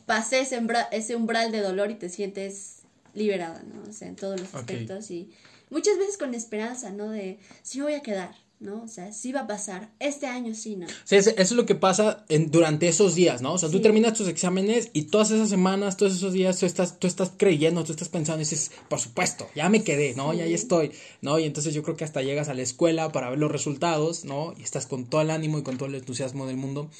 [0.07, 2.83] pasé ese, umbra, ese umbral de dolor y te sientes
[3.15, 3.83] liberada, ¿no?
[3.89, 5.31] O sea, en todos los aspectos y
[5.71, 7.11] muchas veces con esperanza, ¿no?
[7.11, 8.83] De, sí me voy a quedar, ¿no?
[8.83, 9.91] O sea, sí va a pasar.
[9.99, 10.87] Este año sí, ¿no?
[11.05, 13.53] Sí, eso es lo que pasa en, durante esos días, ¿no?
[13.53, 16.99] O sea, tú terminas tus exámenes y todas esas semanas, todos esos días, tú estás,
[16.99, 20.33] tú estás creyendo, tú estás pensando y dices, por supuesto, ya me quedé, ¿no?
[20.33, 21.39] Ya ahí estoy, ¿no?
[21.39, 24.55] Y entonces yo creo que hasta llegas a la escuela para ver los resultados, ¿no?
[24.59, 26.91] Y estás con todo el ánimo y con todo el entusiasmo del mundo,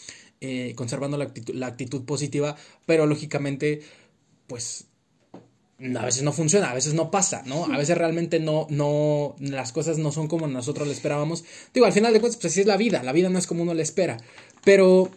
[0.41, 3.83] eh, conservando la actitud, la actitud positiva, pero lógicamente,
[4.47, 4.87] pues
[5.79, 7.65] a veces no funciona, a veces no pasa, ¿no?
[7.67, 11.45] A veces realmente no, no, las cosas no son como nosotros le esperábamos.
[11.73, 13.63] Digo, al final de cuentas, pues así es la vida, la vida no es como
[13.63, 14.17] uno le espera.
[14.65, 15.11] Pero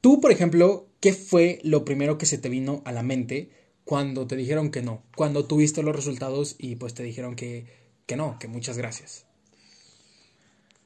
[0.00, 3.50] tú, por ejemplo, ¿qué fue lo primero que se te vino a la mente
[3.84, 5.02] cuando te dijeron que no?
[5.14, 7.66] Cuando tuviste los resultados y pues te dijeron que,
[8.06, 9.26] que no, que muchas gracias.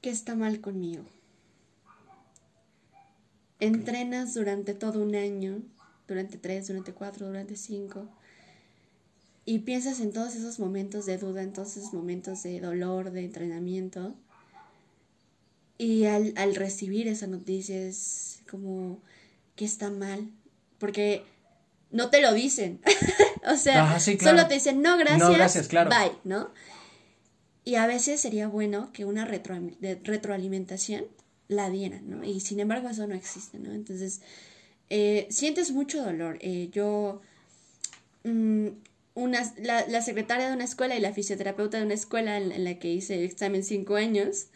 [0.00, 1.04] ¿Qué está mal conmigo?
[3.60, 5.62] Entrenas durante todo un año,
[6.08, 8.08] durante tres, durante cuatro, durante cinco
[9.48, 13.24] y piensas en todos esos momentos de duda, en todos esos momentos de dolor, de
[13.24, 14.14] entrenamiento.
[15.78, 19.00] Y al, recibir esa noticia es como
[19.56, 20.30] que está mal,
[20.76, 21.24] porque
[21.90, 22.82] no te lo dicen.
[23.50, 25.88] o sea, solo te dicen, no, gracias, claro.
[25.88, 26.50] bye, ¿no?
[27.64, 31.06] Y a veces sería bueno que una retroalimentación
[31.48, 32.22] la dieran, ¿no?
[32.22, 33.72] Y sin embargo eso no existe, ¿no?
[33.72, 34.20] Entonces,
[34.90, 36.36] eh, sientes mucho dolor.
[36.42, 37.22] Eh, yo
[38.24, 38.68] mm,
[39.18, 42.78] una, la, la, secretaria de una escuela y la fisioterapeuta de una escuela en, la
[42.78, 44.46] que hice el examen cinco años,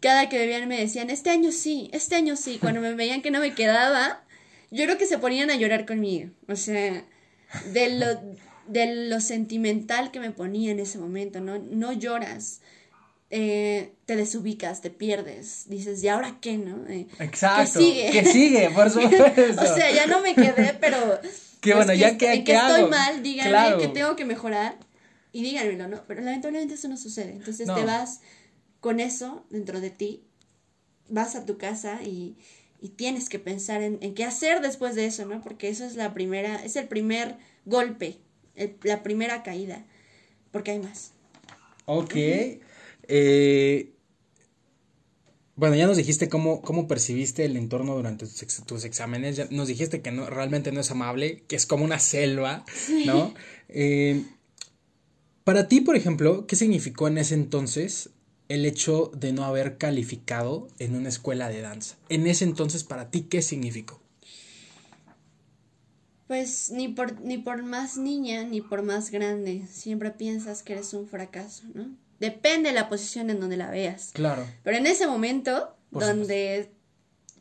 [0.00, 3.30] cada que bebían me decían, este año sí, este año sí, cuando me veían que
[3.30, 4.24] no me quedaba,
[4.70, 7.04] yo creo que se ponían a llorar conmigo, o sea,
[7.72, 8.06] de lo,
[8.66, 12.60] de lo sentimental que me ponía en ese momento, no, no lloras.
[13.28, 16.86] Eh, te desubicas, te pierdes, dices, ¿y ahora qué, no?
[16.88, 17.80] Eh, Exacto.
[17.80, 18.10] ¿Qué sigue?
[18.12, 18.70] ¿Qué sigue?
[18.70, 19.62] Por supuesto.
[19.62, 21.18] o sea, ya no me quedé, pero
[21.66, 24.78] que bueno, ya que, que estoy mal, díganme que tengo que mejorar
[25.32, 26.02] y díganmelo, ¿no?
[26.06, 27.32] Pero lamentablemente eso no sucede.
[27.32, 28.20] Entonces te vas
[28.80, 30.24] con eso dentro de ti,
[31.08, 32.36] vas a tu casa y,
[32.80, 35.42] y tienes que pensar en, en, qué hacer después de eso, ¿no?
[35.42, 38.18] Porque eso es la primera, es el primer golpe,
[38.82, 39.84] la primera caída,
[40.52, 41.12] porque hay más.
[41.84, 42.14] Ok.
[43.08, 43.92] eh,
[45.56, 50.02] bueno, ya nos dijiste cómo, cómo percibiste el entorno durante tus, exámenes, ya nos dijiste
[50.02, 52.64] que no, realmente no es amable, que es como una selva,
[53.06, 53.32] ¿no?
[53.70, 54.22] Eh,
[55.44, 58.10] para ti, por ejemplo, ¿qué significó en ese entonces
[58.48, 61.96] el hecho de no haber calificado en una escuela de danza?
[62.10, 64.02] En ese entonces, para ti, ¿qué significó?
[66.26, 70.92] Pues ni por, ni por más niña ni por más grande, siempre piensas que eres
[70.92, 71.96] un fracaso, ¿no?
[72.20, 74.10] Depende de la posición en donde la veas.
[74.14, 74.46] Claro.
[74.62, 76.70] Pero en ese momento, donde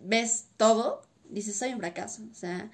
[0.02, 2.24] ves todo, dices, soy un fracaso.
[2.32, 2.70] O sea,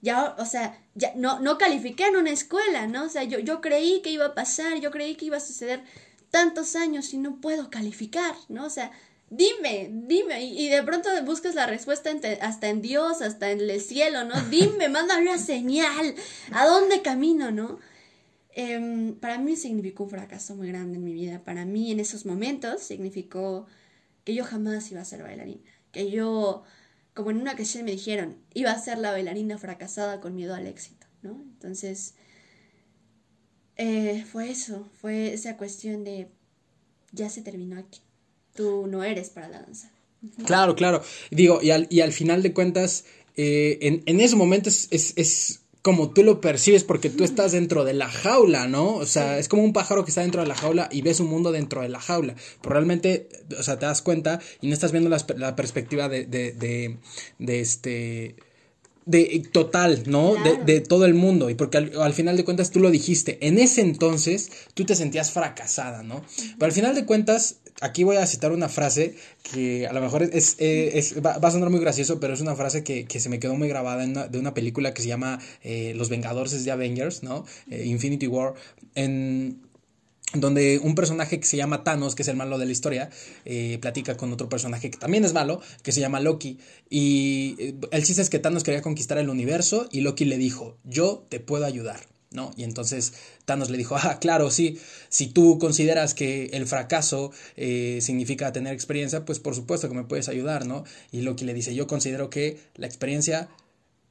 [0.00, 3.04] ya, o sea, ya no, no califiqué en una escuela, ¿no?
[3.04, 5.82] O sea, yo, yo creí que iba a pasar, yo creí que iba a suceder
[6.30, 8.64] tantos años y no puedo calificar, ¿no?
[8.64, 8.92] O sea,
[9.28, 10.42] dime, dime.
[10.42, 14.40] Y, de pronto buscas la respuesta hasta en Dios, hasta en el cielo, ¿no?
[14.50, 16.14] Dime, mándame una señal.
[16.52, 17.78] ¿A dónde camino, no?
[18.52, 21.44] Em, para mí significó un fracaso muy grande en mi vida.
[21.44, 23.66] Para mí en esos momentos significó
[24.24, 25.62] que yo jamás iba a ser bailarina.
[25.92, 26.62] Que yo,
[27.14, 30.66] como en una ocasión me dijeron, iba a ser la bailarina fracasada con miedo al
[30.66, 31.42] éxito, ¿no?
[31.52, 32.14] Entonces,
[33.76, 36.28] eh, fue eso, fue esa cuestión de,
[37.12, 38.00] ya se terminó aquí.
[38.54, 39.92] Tú no eres para la danza.
[40.44, 41.02] Claro, claro.
[41.30, 43.04] Digo, y al, y al final de cuentas,
[43.36, 47.84] eh, en, en ese momento es, es como tú lo percibes porque tú estás dentro
[47.84, 48.94] de la jaula, ¿no?
[48.94, 51.28] O sea, es como un pájaro que está dentro de la jaula y ves un
[51.28, 52.34] mundo dentro de la jaula.
[52.60, 56.52] Pero realmente, o sea, te das cuenta y no estás viendo la, perspectiva de, de,
[56.52, 56.98] de,
[57.38, 58.36] de, este
[59.10, 60.34] de total, ¿no?
[60.42, 61.50] De, de, todo el mundo.
[61.50, 63.38] Y porque al, final de cuentas tú lo dijiste.
[63.46, 66.22] En ese entonces tú te sentías fracasada, ¿no?
[66.58, 70.22] Pero al final de cuentas aquí voy a citar una frase que a lo mejor
[70.22, 73.54] es, es, va, a sonar muy gracioso, pero es una frase que, se me quedó
[73.56, 77.44] muy grabada en de una película que se llama eh, Los Vengadores de Avengers, ¿no?
[77.70, 78.54] Eh, Infinity War,
[78.94, 79.58] en
[80.34, 83.10] donde un personaje que se llama Thanos, que es el malo de la historia,
[83.44, 86.58] eh, platica con otro personaje que también es malo, que se llama Loki.
[86.88, 91.26] Y el chiste es que Thanos quería conquistar el universo y Loki le dijo, yo
[91.28, 92.00] te puedo ayudar.
[92.30, 92.52] ¿no?
[92.56, 93.12] Y entonces
[93.44, 98.72] Thanos le dijo, ah, claro, sí, si tú consideras que el fracaso eh, significa tener
[98.72, 100.84] experiencia, pues por supuesto que me puedes ayudar, ¿no?
[101.10, 103.48] Y Loki le dice, yo considero que la experiencia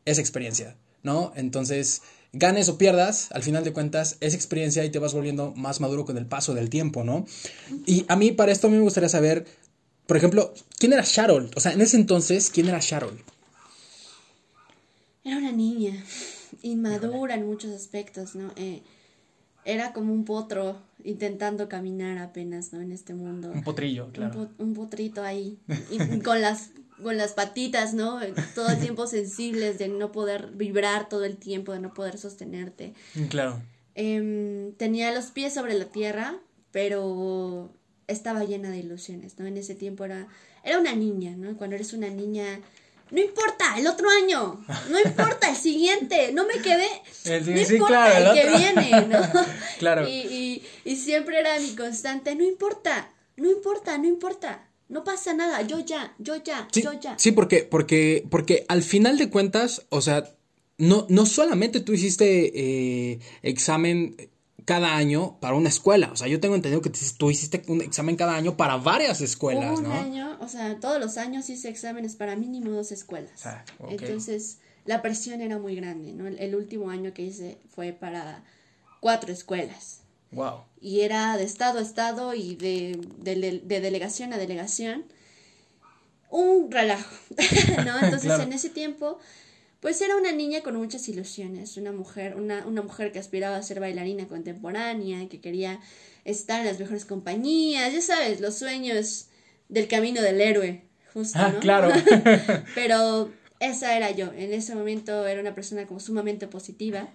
[0.03, 1.32] es experiencia, ¿no?
[1.36, 2.01] Entonces,
[2.33, 6.05] ganes o pierdas, al final de cuentas, es experiencia y te vas volviendo más maduro
[6.05, 7.25] con el paso del tiempo, ¿no?
[7.85, 9.45] Y a mí, para esto, a mí me gustaría saber,
[10.05, 11.49] por ejemplo, ¿quién era Sharol?
[11.55, 13.19] O sea, en ese entonces, ¿quién era Sharol?
[15.23, 16.03] Era una niña
[16.61, 18.51] inmadura en muchos aspectos, ¿no?
[18.55, 18.81] Eh,
[19.65, 22.81] era como un potro intentando caminar apenas, ¿no?
[22.81, 23.51] En este mundo.
[23.51, 24.39] Un potrillo, claro.
[24.39, 25.57] Un, po- un potrito ahí,
[25.91, 26.69] y con las
[27.03, 28.19] con las patitas, ¿no?
[28.55, 32.93] Todo el tiempo sensibles de no poder vibrar todo el tiempo, de no poder sostenerte.
[33.15, 33.62] Mm, Claro.
[33.95, 36.38] Em, tenía los pies sobre la tierra,
[36.71, 37.71] pero
[38.07, 39.45] estaba llena de ilusiones, ¿no?
[39.45, 40.27] En ese tiempo era,
[40.63, 41.57] era una niña, ¿no?
[41.57, 42.62] Cuando eres una niña,
[43.12, 46.88] no importa, el otro año, no importa, el siguiente, no me quedé,
[47.25, 49.19] El no sí- importa, claro, el, el que viene, ¿no?
[49.79, 50.07] Claro.
[50.07, 55.34] Y, y, y siempre era mi constante, no importa, no importa, no importa, no pasa
[55.34, 57.17] nada, yo ya, yo ya, Sí, yo ya.
[57.17, 60.23] sí, porque, porque, porque al final de cuentas, o sea,
[60.78, 62.52] no, no solamente tú hiciste
[63.13, 64.30] eh, examen
[64.65, 68.15] cada año para una escuela, o sea, yo tengo entendido que tú hiciste un examen
[68.15, 69.93] cada año para varias escuelas, un ¿no?
[69.93, 73.45] año, o sea, todos los años hice exámenes para mínimo dos escuelas.
[73.45, 73.63] Ah.
[73.89, 76.28] Entonces, la presión era muy grande, ¿no?
[76.28, 78.43] El, el último año que hice fue para
[78.99, 79.98] cuatro escuelas.
[80.31, 80.63] Wow.
[80.81, 85.05] Y era de estado a estado y de, de, de- de delegación a delegación.
[86.29, 87.15] Un relajo,
[87.85, 87.95] ¿no?
[88.03, 88.43] Entonces, Claro.
[88.43, 89.17] en ese tiempo,
[89.79, 93.63] pues era una niña con muchas ilusiones, una mujer, una, una mujer que aspiraba a
[93.63, 95.79] ser bailarina contemporánea, que quería
[96.25, 99.27] estar en las mejores compañías, ya sabes, los sueños
[99.69, 101.59] del camino del héroe, justo, Ah, ¿no?
[101.59, 101.89] claro.
[102.75, 107.09] Pero esa era yo, en ese momento era una persona como sumamente positiva,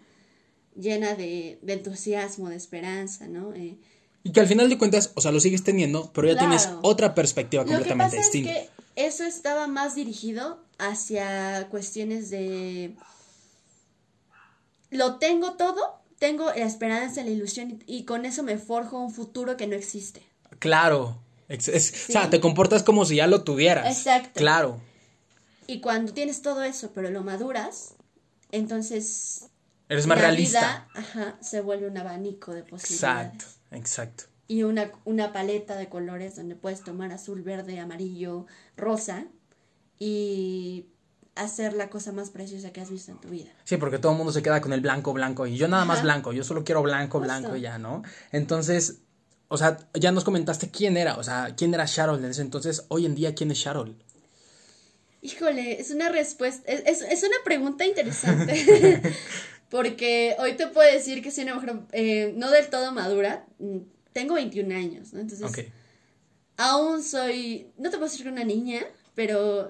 [0.77, 3.53] llena de, de entusiasmo, de esperanza, ¿no?
[3.55, 3.79] Eh,
[4.25, 6.49] Y que al final de cuentas, o sea, lo sigues teniendo, pero ya Claro.
[6.49, 8.51] tienes otra perspectiva completamente distinta.
[8.53, 8.71] es que
[9.07, 12.95] eso estaba más dirigido hacia cuestiones de
[14.91, 19.57] lo tengo todo, tengo la esperanza, la ilusión y, con eso me forjo un futuro
[19.57, 20.23] que no existe.
[20.59, 21.19] Claro.
[21.49, 23.87] Ex- es- O sea, te comportas como si ya lo tuvieras.
[23.99, 24.39] Exacto.
[24.39, 24.81] Claro.
[25.67, 27.95] Y cuando tienes todo eso, pero lo maduras,
[28.53, 29.47] entonces
[29.89, 30.61] Eres más la realista.
[30.61, 33.33] vida, ajá, se vuelve un abanico de posibilidades.
[33.35, 34.25] Exacto, exacto.
[34.49, 39.27] Y una, una paleta de colores donde puedes tomar azul, verde, amarillo, rosa
[39.99, 40.87] y
[41.35, 43.51] hacer la cosa más preciosa que has visto en tu vida.
[43.65, 45.47] Sí, porque todo el mundo se queda con el blanco, blanco.
[45.47, 46.05] Y yo nada más Ajá.
[46.05, 46.33] blanco.
[46.33, 47.33] Yo solo quiero blanco, Justo.
[47.33, 48.03] blanco y ya, ¿no?
[48.33, 48.99] Entonces,
[49.49, 51.17] o sea, ya nos comentaste quién era.
[51.17, 52.85] O sea, quién era Sharol en ese entonces.
[52.89, 53.97] Hoy en día, ¿quién es Sharol?
[55.23, 59.01] Híjole, es una respuesta, es, es, es una pregunta interesante.
[59.75, 63.45] Porque hoy te puedo decir que soy una mujer eh, no del todo madura.
[63.59, 63.79] mm,
[64.13, 65.19] Tengo 21 años, ¿no?
[65.19, 65.67] Entonces,
[66.57, 68.83] aún soy, no te puedo decir que una niña,
[69.17, 69.69] pero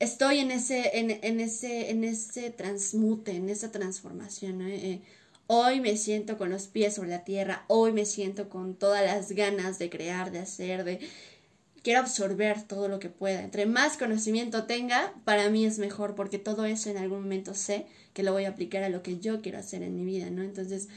[0.00, 4.66] estoy en ese, en, en ese, en ese transmute, en esa transformación, ¿no?
[4.66, 5.00] Eh,
[5.46, 9.30] hoy me siento con los pies sobre la tierra, hoy me siento con todas las
[9.30, 10.98] ganas de crear, de hacer, de
[11.82, 13.42] quiero absorber todo lo que pueda.
[13.42, 17.86] Entre más conocimiento tenga, para mí es mejor, porque todo eso en algún momento sé
[18.12, 20.42] que lo voy a aplicar a lo que yo quiero hacer en mi vida, ¿no?
[20.42, 20.88] Entonces,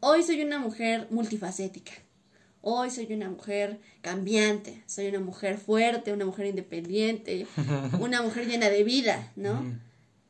[0.00, 1.92] hoy soy una mujer multifacética.
[2.64, 7.46] Hoy soy una mujer cambiante, soy una mujer fuerte, una mujer independiente,
[8.00, 9.64] una mujer llena de vida, ¿no?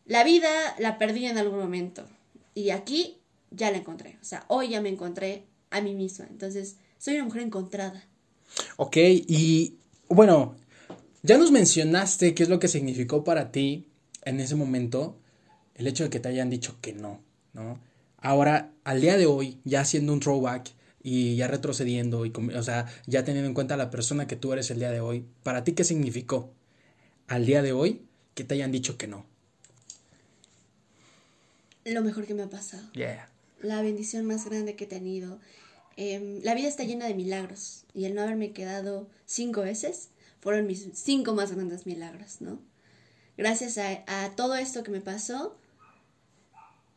[0.07, 0.49] La vida
[0.79, 2.07] la perdí en algún momento
[2.55, 3.19] y aquí
[3.51, 7.25] ya la encontré, o sea, hoy ya me encontré a mí misma, entonces soy una
[7.25, 8.03] mujer encontrada.
[8.77, 9.77] Ok, y
[10.15, 10.57] bueno,
[11.23, 13.89] ya nos mencionaste qué es lo que significó para ti
[14.25, 15.19] en ese momento
[15.75, 17.21] el hecho de que te hayan dicho que no,
[17.53, 17.79] ¿no?
[18.19, 20.71] Ahora, al día de hoy, ya haciendo un throwback
[21.03, 24.71] y ya retrocediendo, y, o sea, ya teniendo en cuenta la persona que tú eres
[24.71, 26.53] el día de hoy, ¿para ti qué significó
[27.27, 28.03] al día de hoy
[28.35, 29.27] que te hayan dicho que no?
[31.85, 33.29] Lo mejor que me ha pasado, Yeah.
[33.61, 35.41] la bendición más grande que he tenido.
[35.97, 40.09] Em, la vida está llena de milagros y el no haberme quedado cinco veces
[40.41, 42.59] fueron mis cinco más grandes milagros, ¿no?
[43.37, 45.57] Gracias a, todo esto que me pasó,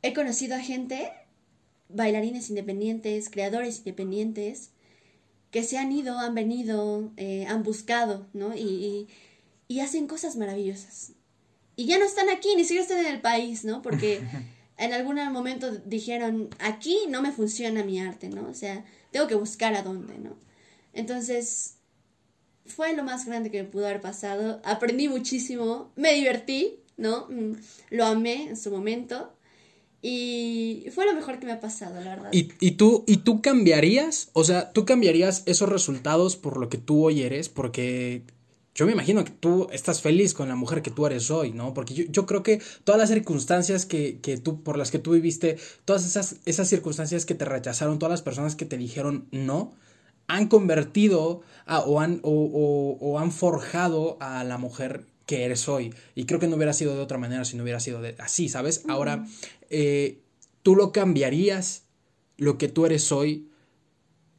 [0.02, 1.12] he conocido a gente,
[1.90, 4.72] bailarines independientes, creadores independientes,
[5.52, 8.54] que se han ido, han venido, eh, han buscado, ¿no?
[8.56, 9.08] Y, y,
[9.68, 11.14] y hacen cosas maravillosas.
[11.78, 13.82] Y ya no están aquí, ni siquiera están en el país, ¿no?
[13.82, 14.22] Porque
[14.78, 18.48] en algún momento dijeron, aquí no me funciona mi arte, ¿no?
[18.50, 20.38] O sea, tengo que buscar a dónde, ¿no?
[20.94, 21.76] Entonces,
[22.66, 24.62] fue lo más grande que me pudo haber pasado.
[24.64, 27.28] Aprendí muchísimo, me divertí, ¿no?
[27.30, 27.54] Mm,
[27.92, 29.32] Lo amé en su momento.
[30.02, 32.30] Y fue lo mejor que me ha pasado, la verdad.
[32.32, 34.30] ¿Y, y tú, ¿Y tú cambiarías?
[34.34, 37.50] O sea, ¿tú cambiarías esos resultados por lo que tú hoy eres?
[37.50, 38.22] Porque
[38.76, 41.74] yo me imagino que tú estás feliz con la mujer que tú eres hoy, ¿no?
[41.74, 45.12] Porque yo, yo creo que todas las circunstancias que, que tú, por las que tú
[45.14, 49.74] viviste, todas esas, esas circunstancias que te rechazaron, todas las personas que te dijeron no,
[50.28, 55.70] han convertido a- o, han, o, o- o han forjado a la mujer que eres
[55.70, 55.94] hoy.
[56.14, 58.50] Y creo que no hubiera sido de otra manera si no hubiera sido de, así,
[58.50, 58.84] ¿sabes?
[58.90, 59.26] Ahora,
[59.70, 60.20] eh,
[60.64, 61.84] ¿tú lo cambiarías
[62.38, 63.48] lo que tú eres hoy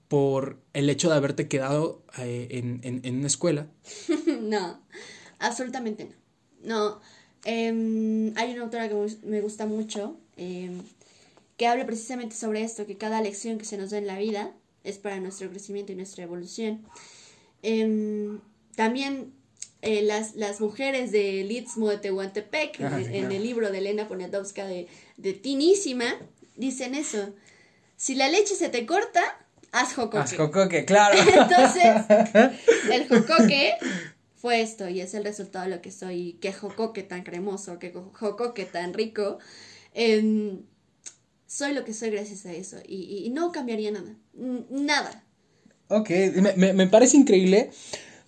[0.09, 3.67] por el hecho de haberte quedado eh, en, en, en, una escuela.
[4.41, 4.81] no,
[5.39, 6.27] absolutamente no.
[6.63, 7.01] No,
[7.45, 10.71] eh, hay una autora que me gusta mucho eh,
[11.57, 14.53] que habla precisamente sobre esto, que cada lección que se nos da en la vida
[14.85, 16.85] es para nuestro crecimiento y nuestra evolución.
[17.63, 18.41] Em,
[18.75, 19.33] también
[19.83, 24.67] eh, las, las mujeres de Istmo de Tehuantepec, ah, en, el libro de Elena Poniatowska
[24.67, 26.15] de, de Tinísima,
[26.57, 27.33] dicen eso.
[27.97, 30.19] Si la leche se te corta, haz jocoque.
[30.19, 31.19] Haz jocoque, claro.
[31.21, 32.05] Entonces,
[32.93, 33.75] el jocoque
[34.37, 36.39] fue esto y es el resultado de lo que soy.
[36.41, 39.39] Qué jocoque tan cremoso, qué jocoque tan rico.
[39.95, 40.63] Em,
[41.47, 44.15] soy lo que soy gracias a eso y, y no cambiaría nada.
[44.71, 45.23] Nada.
[45.89, 46.11] Ok,
[46.57, 47.71] me, me, parece increíble.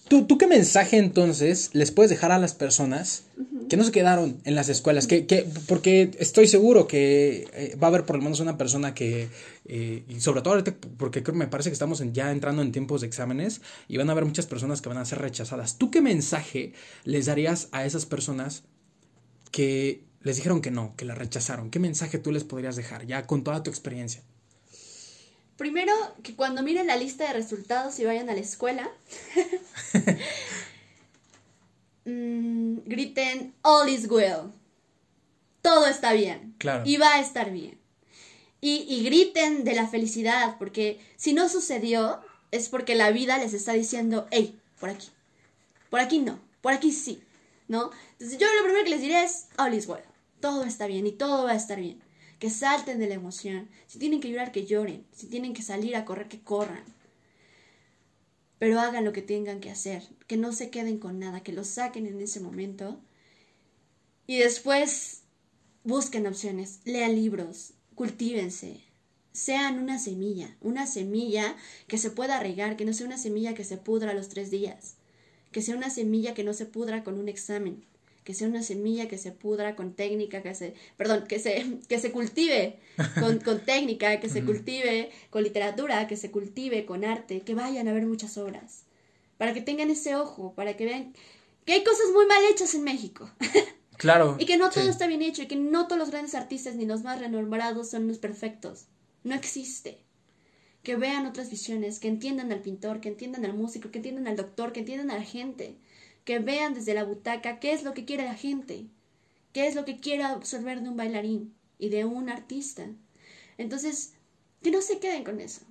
[0.08, 3.24] ¿Tú, ¿Tú, qué mensaje entonces les puedes dejar a las personas
[3.68, 5.06] que no se quedaron en las escuelas?
[5.06, 8.94] Que, que porque estoy seguro que eh, va a haber por lo menos una persona
[8.94, 9.28] que,
[9.66, 13.02] eh, y sobre todo ahorita, porque creo, me parece que estamos ya entrando en tiempos
[13.02, 15.78] de exámenes y van a haber muchas personas que van a ser rechazadas.
[15.78, 16.72] ¿Tú qué mensaje
[17.04, 18.64] les darías a esas personas
[19.50, 21.70] que les dijeron que no, que la rechazaron?
[21.70, 24.22] ¿Qué mensaje tú les podrías dejar ya con toda tu experiencia?
[25.58, 25.92] Primero,
[26.22, 28.88] que cuando miren la lista de resultados y vayan a la escuela,
[32.08, 34.52] mm, griten All is well.
[35.62, 36.54] Todo está bien.
[36.58, 36.82] Claro.
[36.86, 37.78] Y va a estar bien.
[38.60, 43.54] Y, y griten de la felicidad, porque si no sucedió, es porque la vida les
[43.54, 45.08] está diciendo, hey, por aquí.
[45.90, 47.22] Por aquí no, por aquí sí.
[47.68, 47.90] ¿No?
[48.12, 50.02] Entonces yo lo primero que les diré es All is well.
[50.40, 52.00] Todo está bien y todo va a estar bien
[52.38, 53.68] que salten de la emoción.
[53.86, 55.04] Si tienen que llorar, que lloren.
[55.12, 56.82] Si tienen que salir a correr, que corran.
[58.58, 61.64] Pero hagan lo que tengan que hacer, que no se queden con nada, que lo
[61.64, 63.00] saquen en ese momento.
[64.26, 65.22] Y después
[65.84, 68.82] busquen opciones, lean libros, cultívense,
[69.32, 71.56] sean una semilla, una semilla
[71.86, 74.50] que se pueda regar, que no sea una semilla que se pudra a los tres
[74.50, 74.96] días,
[75.52, 77.84] que sea una semilla que no se pudra con un examen,
[78.28, 81.98] que sea una semilla que se pudra con técnica, que se, perdón, que se, que
[81.98, 82.78] se cultive
[83.18, 87.88] con, con técnica, que se cultive con literatura, que se cultive con arte, que vayan
[87.88, 88.84] a ver muchas obras,
[89.38, 91.14] para que tengan ese ojo, para que vean
[91.64, 93.30] que hay cosas muy mal hechas en México.
[93.96, 94.36] Claro.
[94.38, 96.84] y que no todo está bien hecho, y que no todos los grandes artistas ni
[96.84, 98.88] los más renombrados son los perfectos.
[99.24, 100.04] No existe.
[100.84, 104.36] Que vean otras visiones, que entiendan al pintor, que entiendan al músico, que entiendan al
[104.36, 105.78] doctor, que entiendan a la gente
[106.28, 108.84] que vean desde la butaca qué es lo que quiere la gente,
[109.54, 112.84] qué es lo que quiere absorber de un bailarín y de un artista.
[113.56, 114.12] Entonces,
[114.62, 115.62] que no se queden con eso.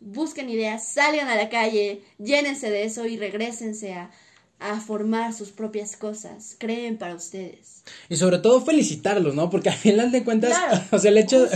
[0.00, 4.10] Busquen ideas, salgan a la calle, llénense de eso y regresense a,
[4.58, 7.84] a formar sus propias cosas, creen para ustedes.
[8.10, 9.48] Y sobre todo felicitarlos, ¿no?
[9.48, 10.54] Porque al final de cuentas,
[10.92, 11.48] o sea, el hecho,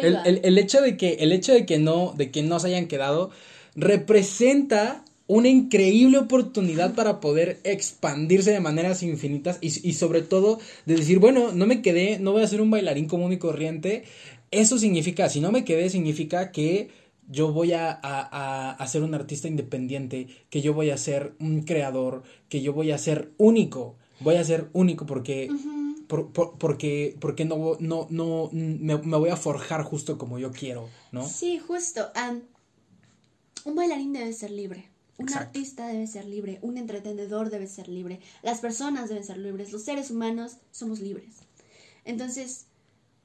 [0.00, 2.68] el, el, el, hecho de que, el hecho de que no, de que no se
[2.68, 3.30] hayan quedado,
[3.74, 10.96] representa una increíble oportunidad para poder expandirse de maneras infinitas y, y, sobre todo de
[10.96, 14.02] decir, bueno, no me quedé, no voy a ser un bailarín común y corriente.
[14.50, 16.88] Eso significa, si no me quedé, significa que
[17.28, 21.62] yo voy a, a, a, ser un artista independiente, que yo voy a ser un
[21.62, 25.48] creador, que yo voy a ser único, voy a ser único porque...
[26.08, 30.50] Por, por, porque porque no, no, no me, me, voy a forjar justo como yo
[30.50, 31.24] quiero, ¿no?
[31.24, 32.08] Sí, justo.
[33.64, 34.90] un bailarín debe ser libre.
[35.18, 39.70] Un artista debe ser libre, un entretenedor debe ser libre, las personas deben ser libres,
[39.70, 41.36] los seres humanos somos libres.
[42.04, 42.66] Entonces,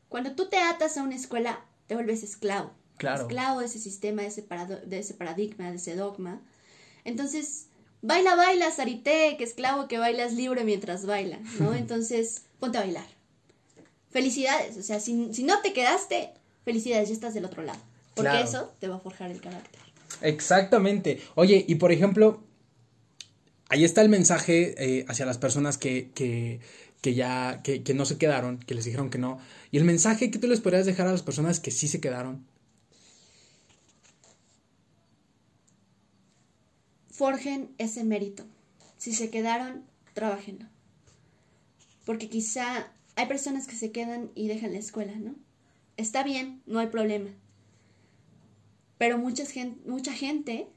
[0.09, 2.71] cuando tú te atas a una escuela, te vuelves esclavo.
[2.97, 3.23] Claro.
[3.23, 4.45] Esclavo de ese sistema, de ese,
[4.85, 6.41] de ese paradigma, de ese dogma.
[7.03, 7.67] Entonces,
[8.01, 11.73] baila, baila, Sarité, que esclavo que bailas libre mientras baila, ¿no?
[11.75, 13.07] Entonces, ponte a bailar.
[14.11, 16.31] Felicidades, o sea, si, si no te quedaste,
[16.63, 17.79] felicidades, ya estás del otro lado.
[18.15, 19.81] Porque eso te va a forjar el carácter.
[20.21, 21.21] Exactamente.
[21.35, 22.43] Oye, y por ejemplo,
[23.69, 26.59] ahí está el mensaje eh, hacia las personas que, que,
[27.01, 29.39] que ya, que, que, no se quedaron, que les dijeron que no.
[29.71, 32.45] Y el mensaje que tú les podrías dejar a las personas que sí se quedaron.
[37.11, 38.45] Forjen ese mérito.
[38.97, 39.83] Si se quedaron,
[40.13, 40.65] trabajenlo.
[42.05, 45.35] Porque quizá hay personas que se quedan y dejan la escuela, ¿no?
[45.97, 47.29] Está bien, no hay problema.
[48.97, 50.67] Pero mucha gente, mucha gente,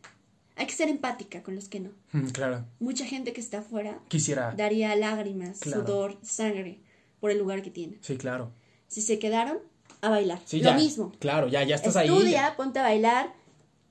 [0.57, 1.91] hay que ser empática con los que no.
[2.13, 2.65] Mm, claro.
[2.81, 6.81] Mucha gente que está afuera quisiera daría lágrimas, sudor, sangre
[7.21, 7.99] por el lugar que tiene.
[8.01, 8.53] Sí, claro.
[8.89, 9.59] Si se quedaron,
[10.01, 10.41] a bailar.
[10.45, 11.13] Sí, Lo mismo.
[11.19, 12.19] Claro, ya, ya estás Estudia, ahí.
[12.19, 13.33] Estudia, ponte a bailar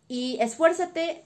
[0.08, 1.24] y esfuérzate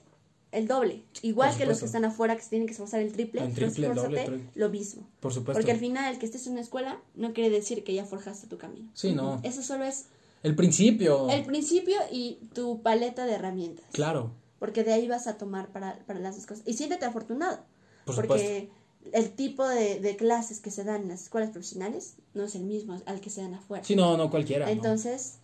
[0.50, 1.02] el doble.
[1.22, 3.86] Igual que los que están afuera que se tienen que esforzar el triple, el triple
[3.86, 5.08] el doble, lo mismo.
[5.20, 5.58] Por supuesto.
[5.58, 8.46] Porque al final el que estés en una escuela no quiere decir que ya forjaste
[8.46, 8.90] tu camino.
[8.94, 9.40] Sí, no.
[9.42, 10.06] Eso solo es
[10.42, 11.28] El principio.
[11.28, 13.86] El principio y tu paleta de herramientas.
[13.92, 14.32] Claro.
[14.58, 16.64] Porque de ahí vas a tomar para, para las dos cosas.
[16.66, 17.58] Y siéntete afortunado.
[18.04, 18.70] Por porque
[19.12, 22.64] el tipo de, de, clases que se dan en las escuelas profesionales no es el
[22.64, 23.84] mismo al que se dan afuera.
[23.84, 24.70] Sí, no, no cualquiera.
[24.70, 25.38] Entonces,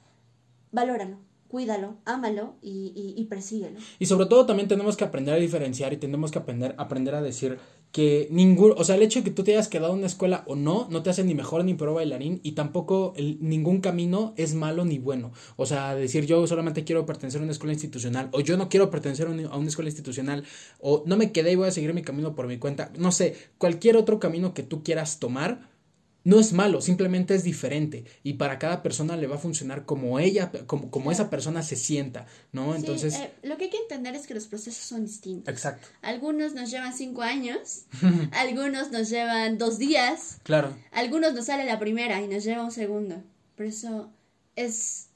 [0.73, 1.19] valóralo
[1.49, 3.79] cuídalo, ámalo y, y, y, persíguelo.
[3.99, 7.23] Y sobre todo también tenemos que aprender a diferenciar y tenemos que aprender, aprender a
[7.23, 7.59] decir
[7.93, 10.45] que ningún, o sea, el hecho de que tú te hayas quedado en una escuela
[10.47, 14.35] o no, no te hace ni mejor ni peor bailarín y tampoco el, ningún camino
[14.37, 15.33] es malo ni bueno.
[15.57, 18.91] O sea, decir yo solamente quiero pertenecer a una escuela institucional o yo no quiero
[18.91, 20.45] pertenecer a una escuela institucional
[20.81, 22.93] o no me quedé y voy a seguir mi camino por mi cuenta.
[22.99, 25.78] No sé, cualquier otro camino que tú quieras tomar
[26.25, 30.19] no es malo, simplemente es diferente y para cada persona le va a funcionar como
[30.19, 32.75] ella, como, como esa persona se sienta, ¿no?
[32.75, 33.15] Entonces...
[33.15, 35.53] Eh, lo que hay que entender es que los procesos son distintos.
[35.53, 35.89] Exacto.
[36.03, 37.87] Algunos nos llevan cinco años,
[38.33, 40.39] algunos nos llevan dos días.
[40.43, 40.77] Claro.
[40.91, 43.23] Algunos nos sale la primera y nos lleva un segundo.
[43.57, 44.11] Por eso
[44.57, 45.09] es,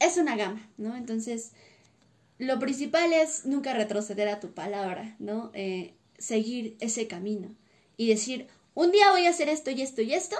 [0.00, 0.96] es una gama, ¿no?
[0.96, 1.52] Entonces,
[2.38, 5.50] lo principal es nunca retroceder a tu palabra, ¿no?
[5.52, 7.54] Eh, seguir ese camino
[7.96, 8.48] y decir,
[8.80, 10.36] un día voy a hacer esto y esto y esto,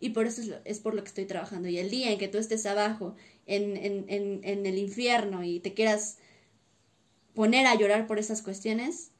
[0.00, 1.68] y por eso es, por lo que estoy trabajando.
[1.68, 3.14] Y el día en que tú estés abajo,
[3.46, 6.18] en, en, en, el infierno, y te quieras
[7.34, 9.12] poner a llorar por esas cuestiones,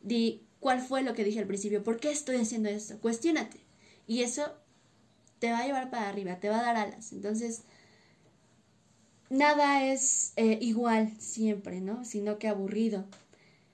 [0.00, 3.58] di cuál fue lo que dije al principio, por qué estoy haciendo esto, cuestiónate.
[4.06, 4.54] Y eso
[5.38, 7.12] te va a llevar para arriba, te va a dar alas.
[7.12, 7.64] Entonces,
[9.28, 12.06] nada es eh, igual siempre, ¿no?
[12.06, 13.04] Sino que aburrido.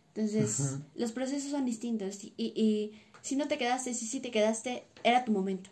[0.08, 4.84] Entonces, los procesos son distintos y, y si no te quedaste, si sí te quedaste,
[5.04, 5.70] era tu momento.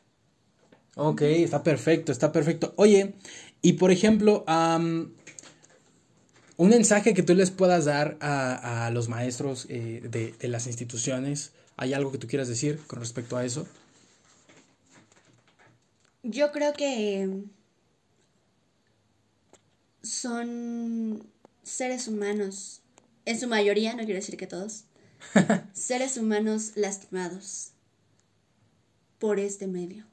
[0.94, 2.74] Ok, está perfecto, está perfecto.
[2.76, 3.14] Oye,
[3.62, 4.44] y por ejemplo,
[6.56, 11.52] un mensaje que tú les puedas dar a, los maestros eh, de, de, las instituciones,
[11.76, 13.66] ¿hay algo que tú quieras decir con respecto a eso?
[16.24, 17.44] Yo creo que
[20.02, 21.24] son
[21.62, 22.82] seres humanos,
[23.24, 24.84] en su mayoría, no quiero decir que todos,
[25.72, 27.70] seres humanos lastimados
[29.18, 30.04] por este medio.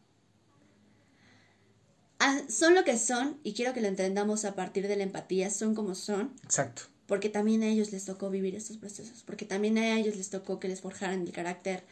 [2.19, 5.49] Ah, son lo que son y quiero que lo entendamos a partir de la empatía,
[5.49, 6.33] son como son.
[6.43, 6.83] Exacto.
[7.07, 10.59] Porque también a ellos les tocó vivir estos procesos, porque también a ellos les tocó
[10.59, 11.83] que les forjaran el carácter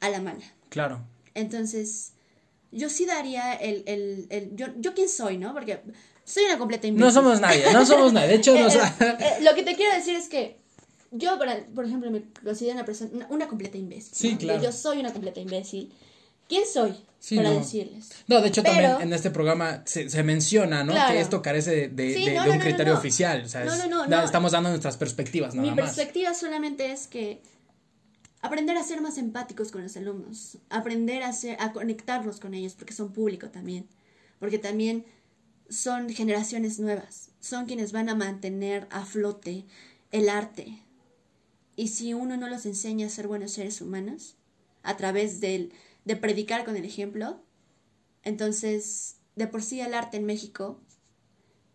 [0.00, 0.44] a la mala.
[0.70, 1.02] Claro.
[1.34, 2.12] Entonces,
[2.72, 5.52] yo sí daría el, el, el yo, yo quién soy, ¿no?
[5.52, 5.82] Porque
[6.24, 7.06] soy una completa imbécil.
[7.06, 8.28] No somos nadie, no somos nadie.
[8.28, 8.68] De hecho, eh,
[9.00, 10.59] eh, lo que te quiero decir es que
[11.10, 11.38] yo,
[11.74, 14.14] por ejemplo, me considero una persona, una, completa imbécil.
[14.14, 14.62] Sí, claro.
[14.62, 15.92] Yo soy una completa imbécil.
[16.48, 16.96] ¿Quién soy?
[17.36, 18.10] para decirles.
[18.28, 20.94] No, de hecho también en este programa se, se menciona, ¿no?
[21.08, 23.42] Que esto carece de, de, un criterio oficial.
[23.44, 23.64] O sea,
[24.24, 27.42] estamos dando nuestras perspectivas, nada Mi perspectiva solamente es que
[28.40, 32.74] aprender a ser más empáticos con los alumnos, aprender a, ser, a conectarnos con ellos,
[32.74, 33.86] porque son público también,
[34.38, 35.04] porque también
[35.68, 39.66] son generaciones nuevas, son quienes van a mantener a flote
[40.10, 40.82] el arte,
[41.80, 44.36] y si uno no los enseña a ser buenos seres humanos,
[44.82, 45.70] a través de,
[46.04, 47.42] de predicar con el ejemplo,
[48.22, 50.78] entonces, de por sí el arte en México,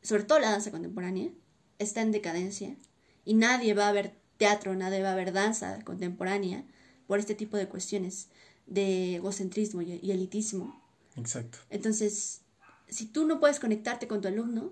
[0.03, 1.31] sobre todo la danza contemporánea,
[1.79, 2.77] está en decadencia
[3.25, 6.63] y nadie va a ver teatro, nadie va a ver danza contemporánea
[7.07, 8.27] por este tipo de cuestiones
[8.67, 10.83] de egocentrismo y elitismo.
[11.15, 11.57] Exacto.
[11.71, 12.41] Entonces,
[12.87, 14.71] si tú no puedes conectarte con tu alumno,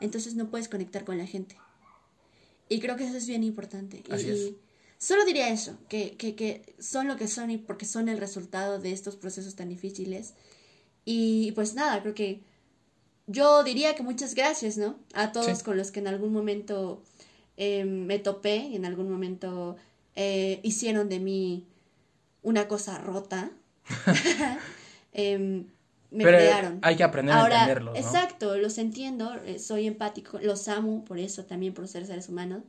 [0.00, 1.56] entonces no puedes conectar con la gente.
[2.68, 4.02] Y creo que eso es bien importante.
[4.08, 4.56] y,
[4.98, 8.78] solo diría eso, que, que, que, son lo que son y porque son el resultado
[8.78, 10.34] de estos procesos tan difíciles.
[11.04, 12.40] Y pues nada, creo que
[13.26, 14.96] yo diría que muchas gracias, ¿no?
[15.14, 17.02] A todos con los que en algún momento
[17.56, 19.76] eh, me topé y en algún momento
[20.14, 21.66] eh, hicieron de mí
[22.42, 23.50] una cosa rota.
[25.12, 25.64] eh,
[26.10, 26.78] me crearon.
[26.82, 27.96] Hay que aprender a entenderlos.
[27.96, 32.62] Exacto, los entiendo, eh, soy empático, los amo por eso también, por ser seres humanos.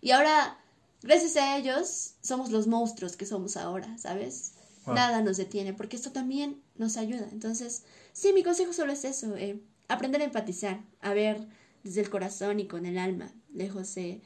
[0.00, 0.58] Y ahora,
[1.02, 4.52] gracias a ellos, somos los monstruos que somos ahora, ¿sabes?
[4.86, 7.28] Nada nos detiene, porque esto también nos ayuda.
[7.30, 11.46] Entonces, sí, mi consejo solo es eso, eh, aprender a empatizar, a ver
[11.82, 14.22] desde el corazón y con el alma, lejos de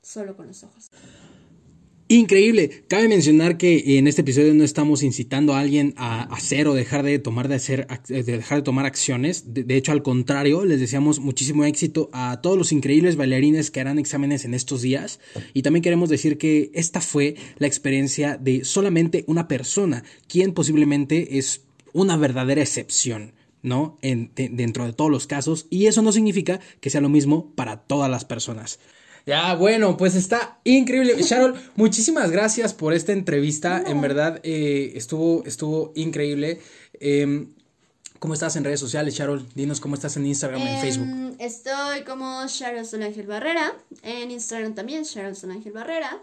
[0.00, 0.90] solo con los ojos.
[2.14, 2.84] Increíble.
[2.86, 7.02] Cabe mencionar que en este episodio no estamos incitando a alguien a hacer o dejar
[7.02, 9.52] de tomar de hacer, de dejar de tomar acciones.
[9.52, 13.98] De, hecho, al contrario, les deseamos muchísimo éxito a todos los increíbles bailarines que harán
[13.98, 15.18] exámenes en estos días.
[15.54, 21.38] Y también queremos decir que esta fue la experiencia de solamente una persona, quien posiblemente
[21.38, 21.62] es
[21.92, 23.32] una verdadera excepción.
[23.60, 23.98] ¿no?
[24.02, 27.78] En, dentro de todos los casos, y eso no significa que sea lo mismo para
[27.78, 28.78] todas las personas.
[29.26, 31.20] Ya, bueno, pues está increíble.
[31.22, 33.82] Sharol, muchísimas gracias por esta entrevista.
[33.86, 36.60] En verdad, eh, estuvo, estuvo increíble.
[37.00, 37.48] Em,
[38.18, 39.46] ¿Cómo estás en redes sociales, Charol?
[39.54, 41.08] Dinos cómo estás en Instagram y en Facebook.
[41.08, 43.74] Em, estoy como Sharon Ángel Barrera.
[44.02, 46.22] En Instagram también, Sharon Ángel Barrera.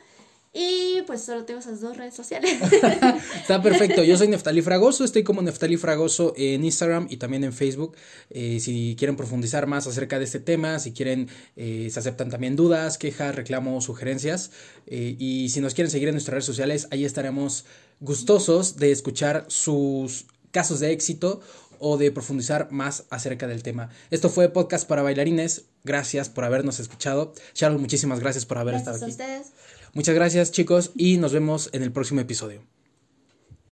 [0.53, 2.57] Y pues solo tengo esas dos redes sociales.
[3.35, 4.03] Está perfecto.
[4.03, 5.05] Yo soy Neftalí Fragoso.
[5.05, 7.95] Estoy como Neftalí Fragoso en Instagram y también en Facebook.
[8.29, 12.57] Eh, si quieren profundizar más acerca de este tema, si quieren, eh, se aceptan también
[12.57, 14.51] dudas, quejas, reclamos, sugerencias.
[14.87, 17.63] Eh, y si nos quieren seguir en nuestras redes sociales, ahí estaremos
[18.01, 21.39] gustosos de escuchar sus casos de éxito
[21.79, 23.89] o de profundizar más acerca del tema.
[24.11, 25.63] Esto fue Podcast para Bailarines.
[25.83, 27.33] Gracias por habernos escuchado.
[27.55, 29.39] Sharon, muchísimas gracias por haber Gracias estado a aquí.
[29.41, 29.53] ustedes.
[29.93, 32.61] Muchas gracias chicos y nos vemos en el próximo episodio.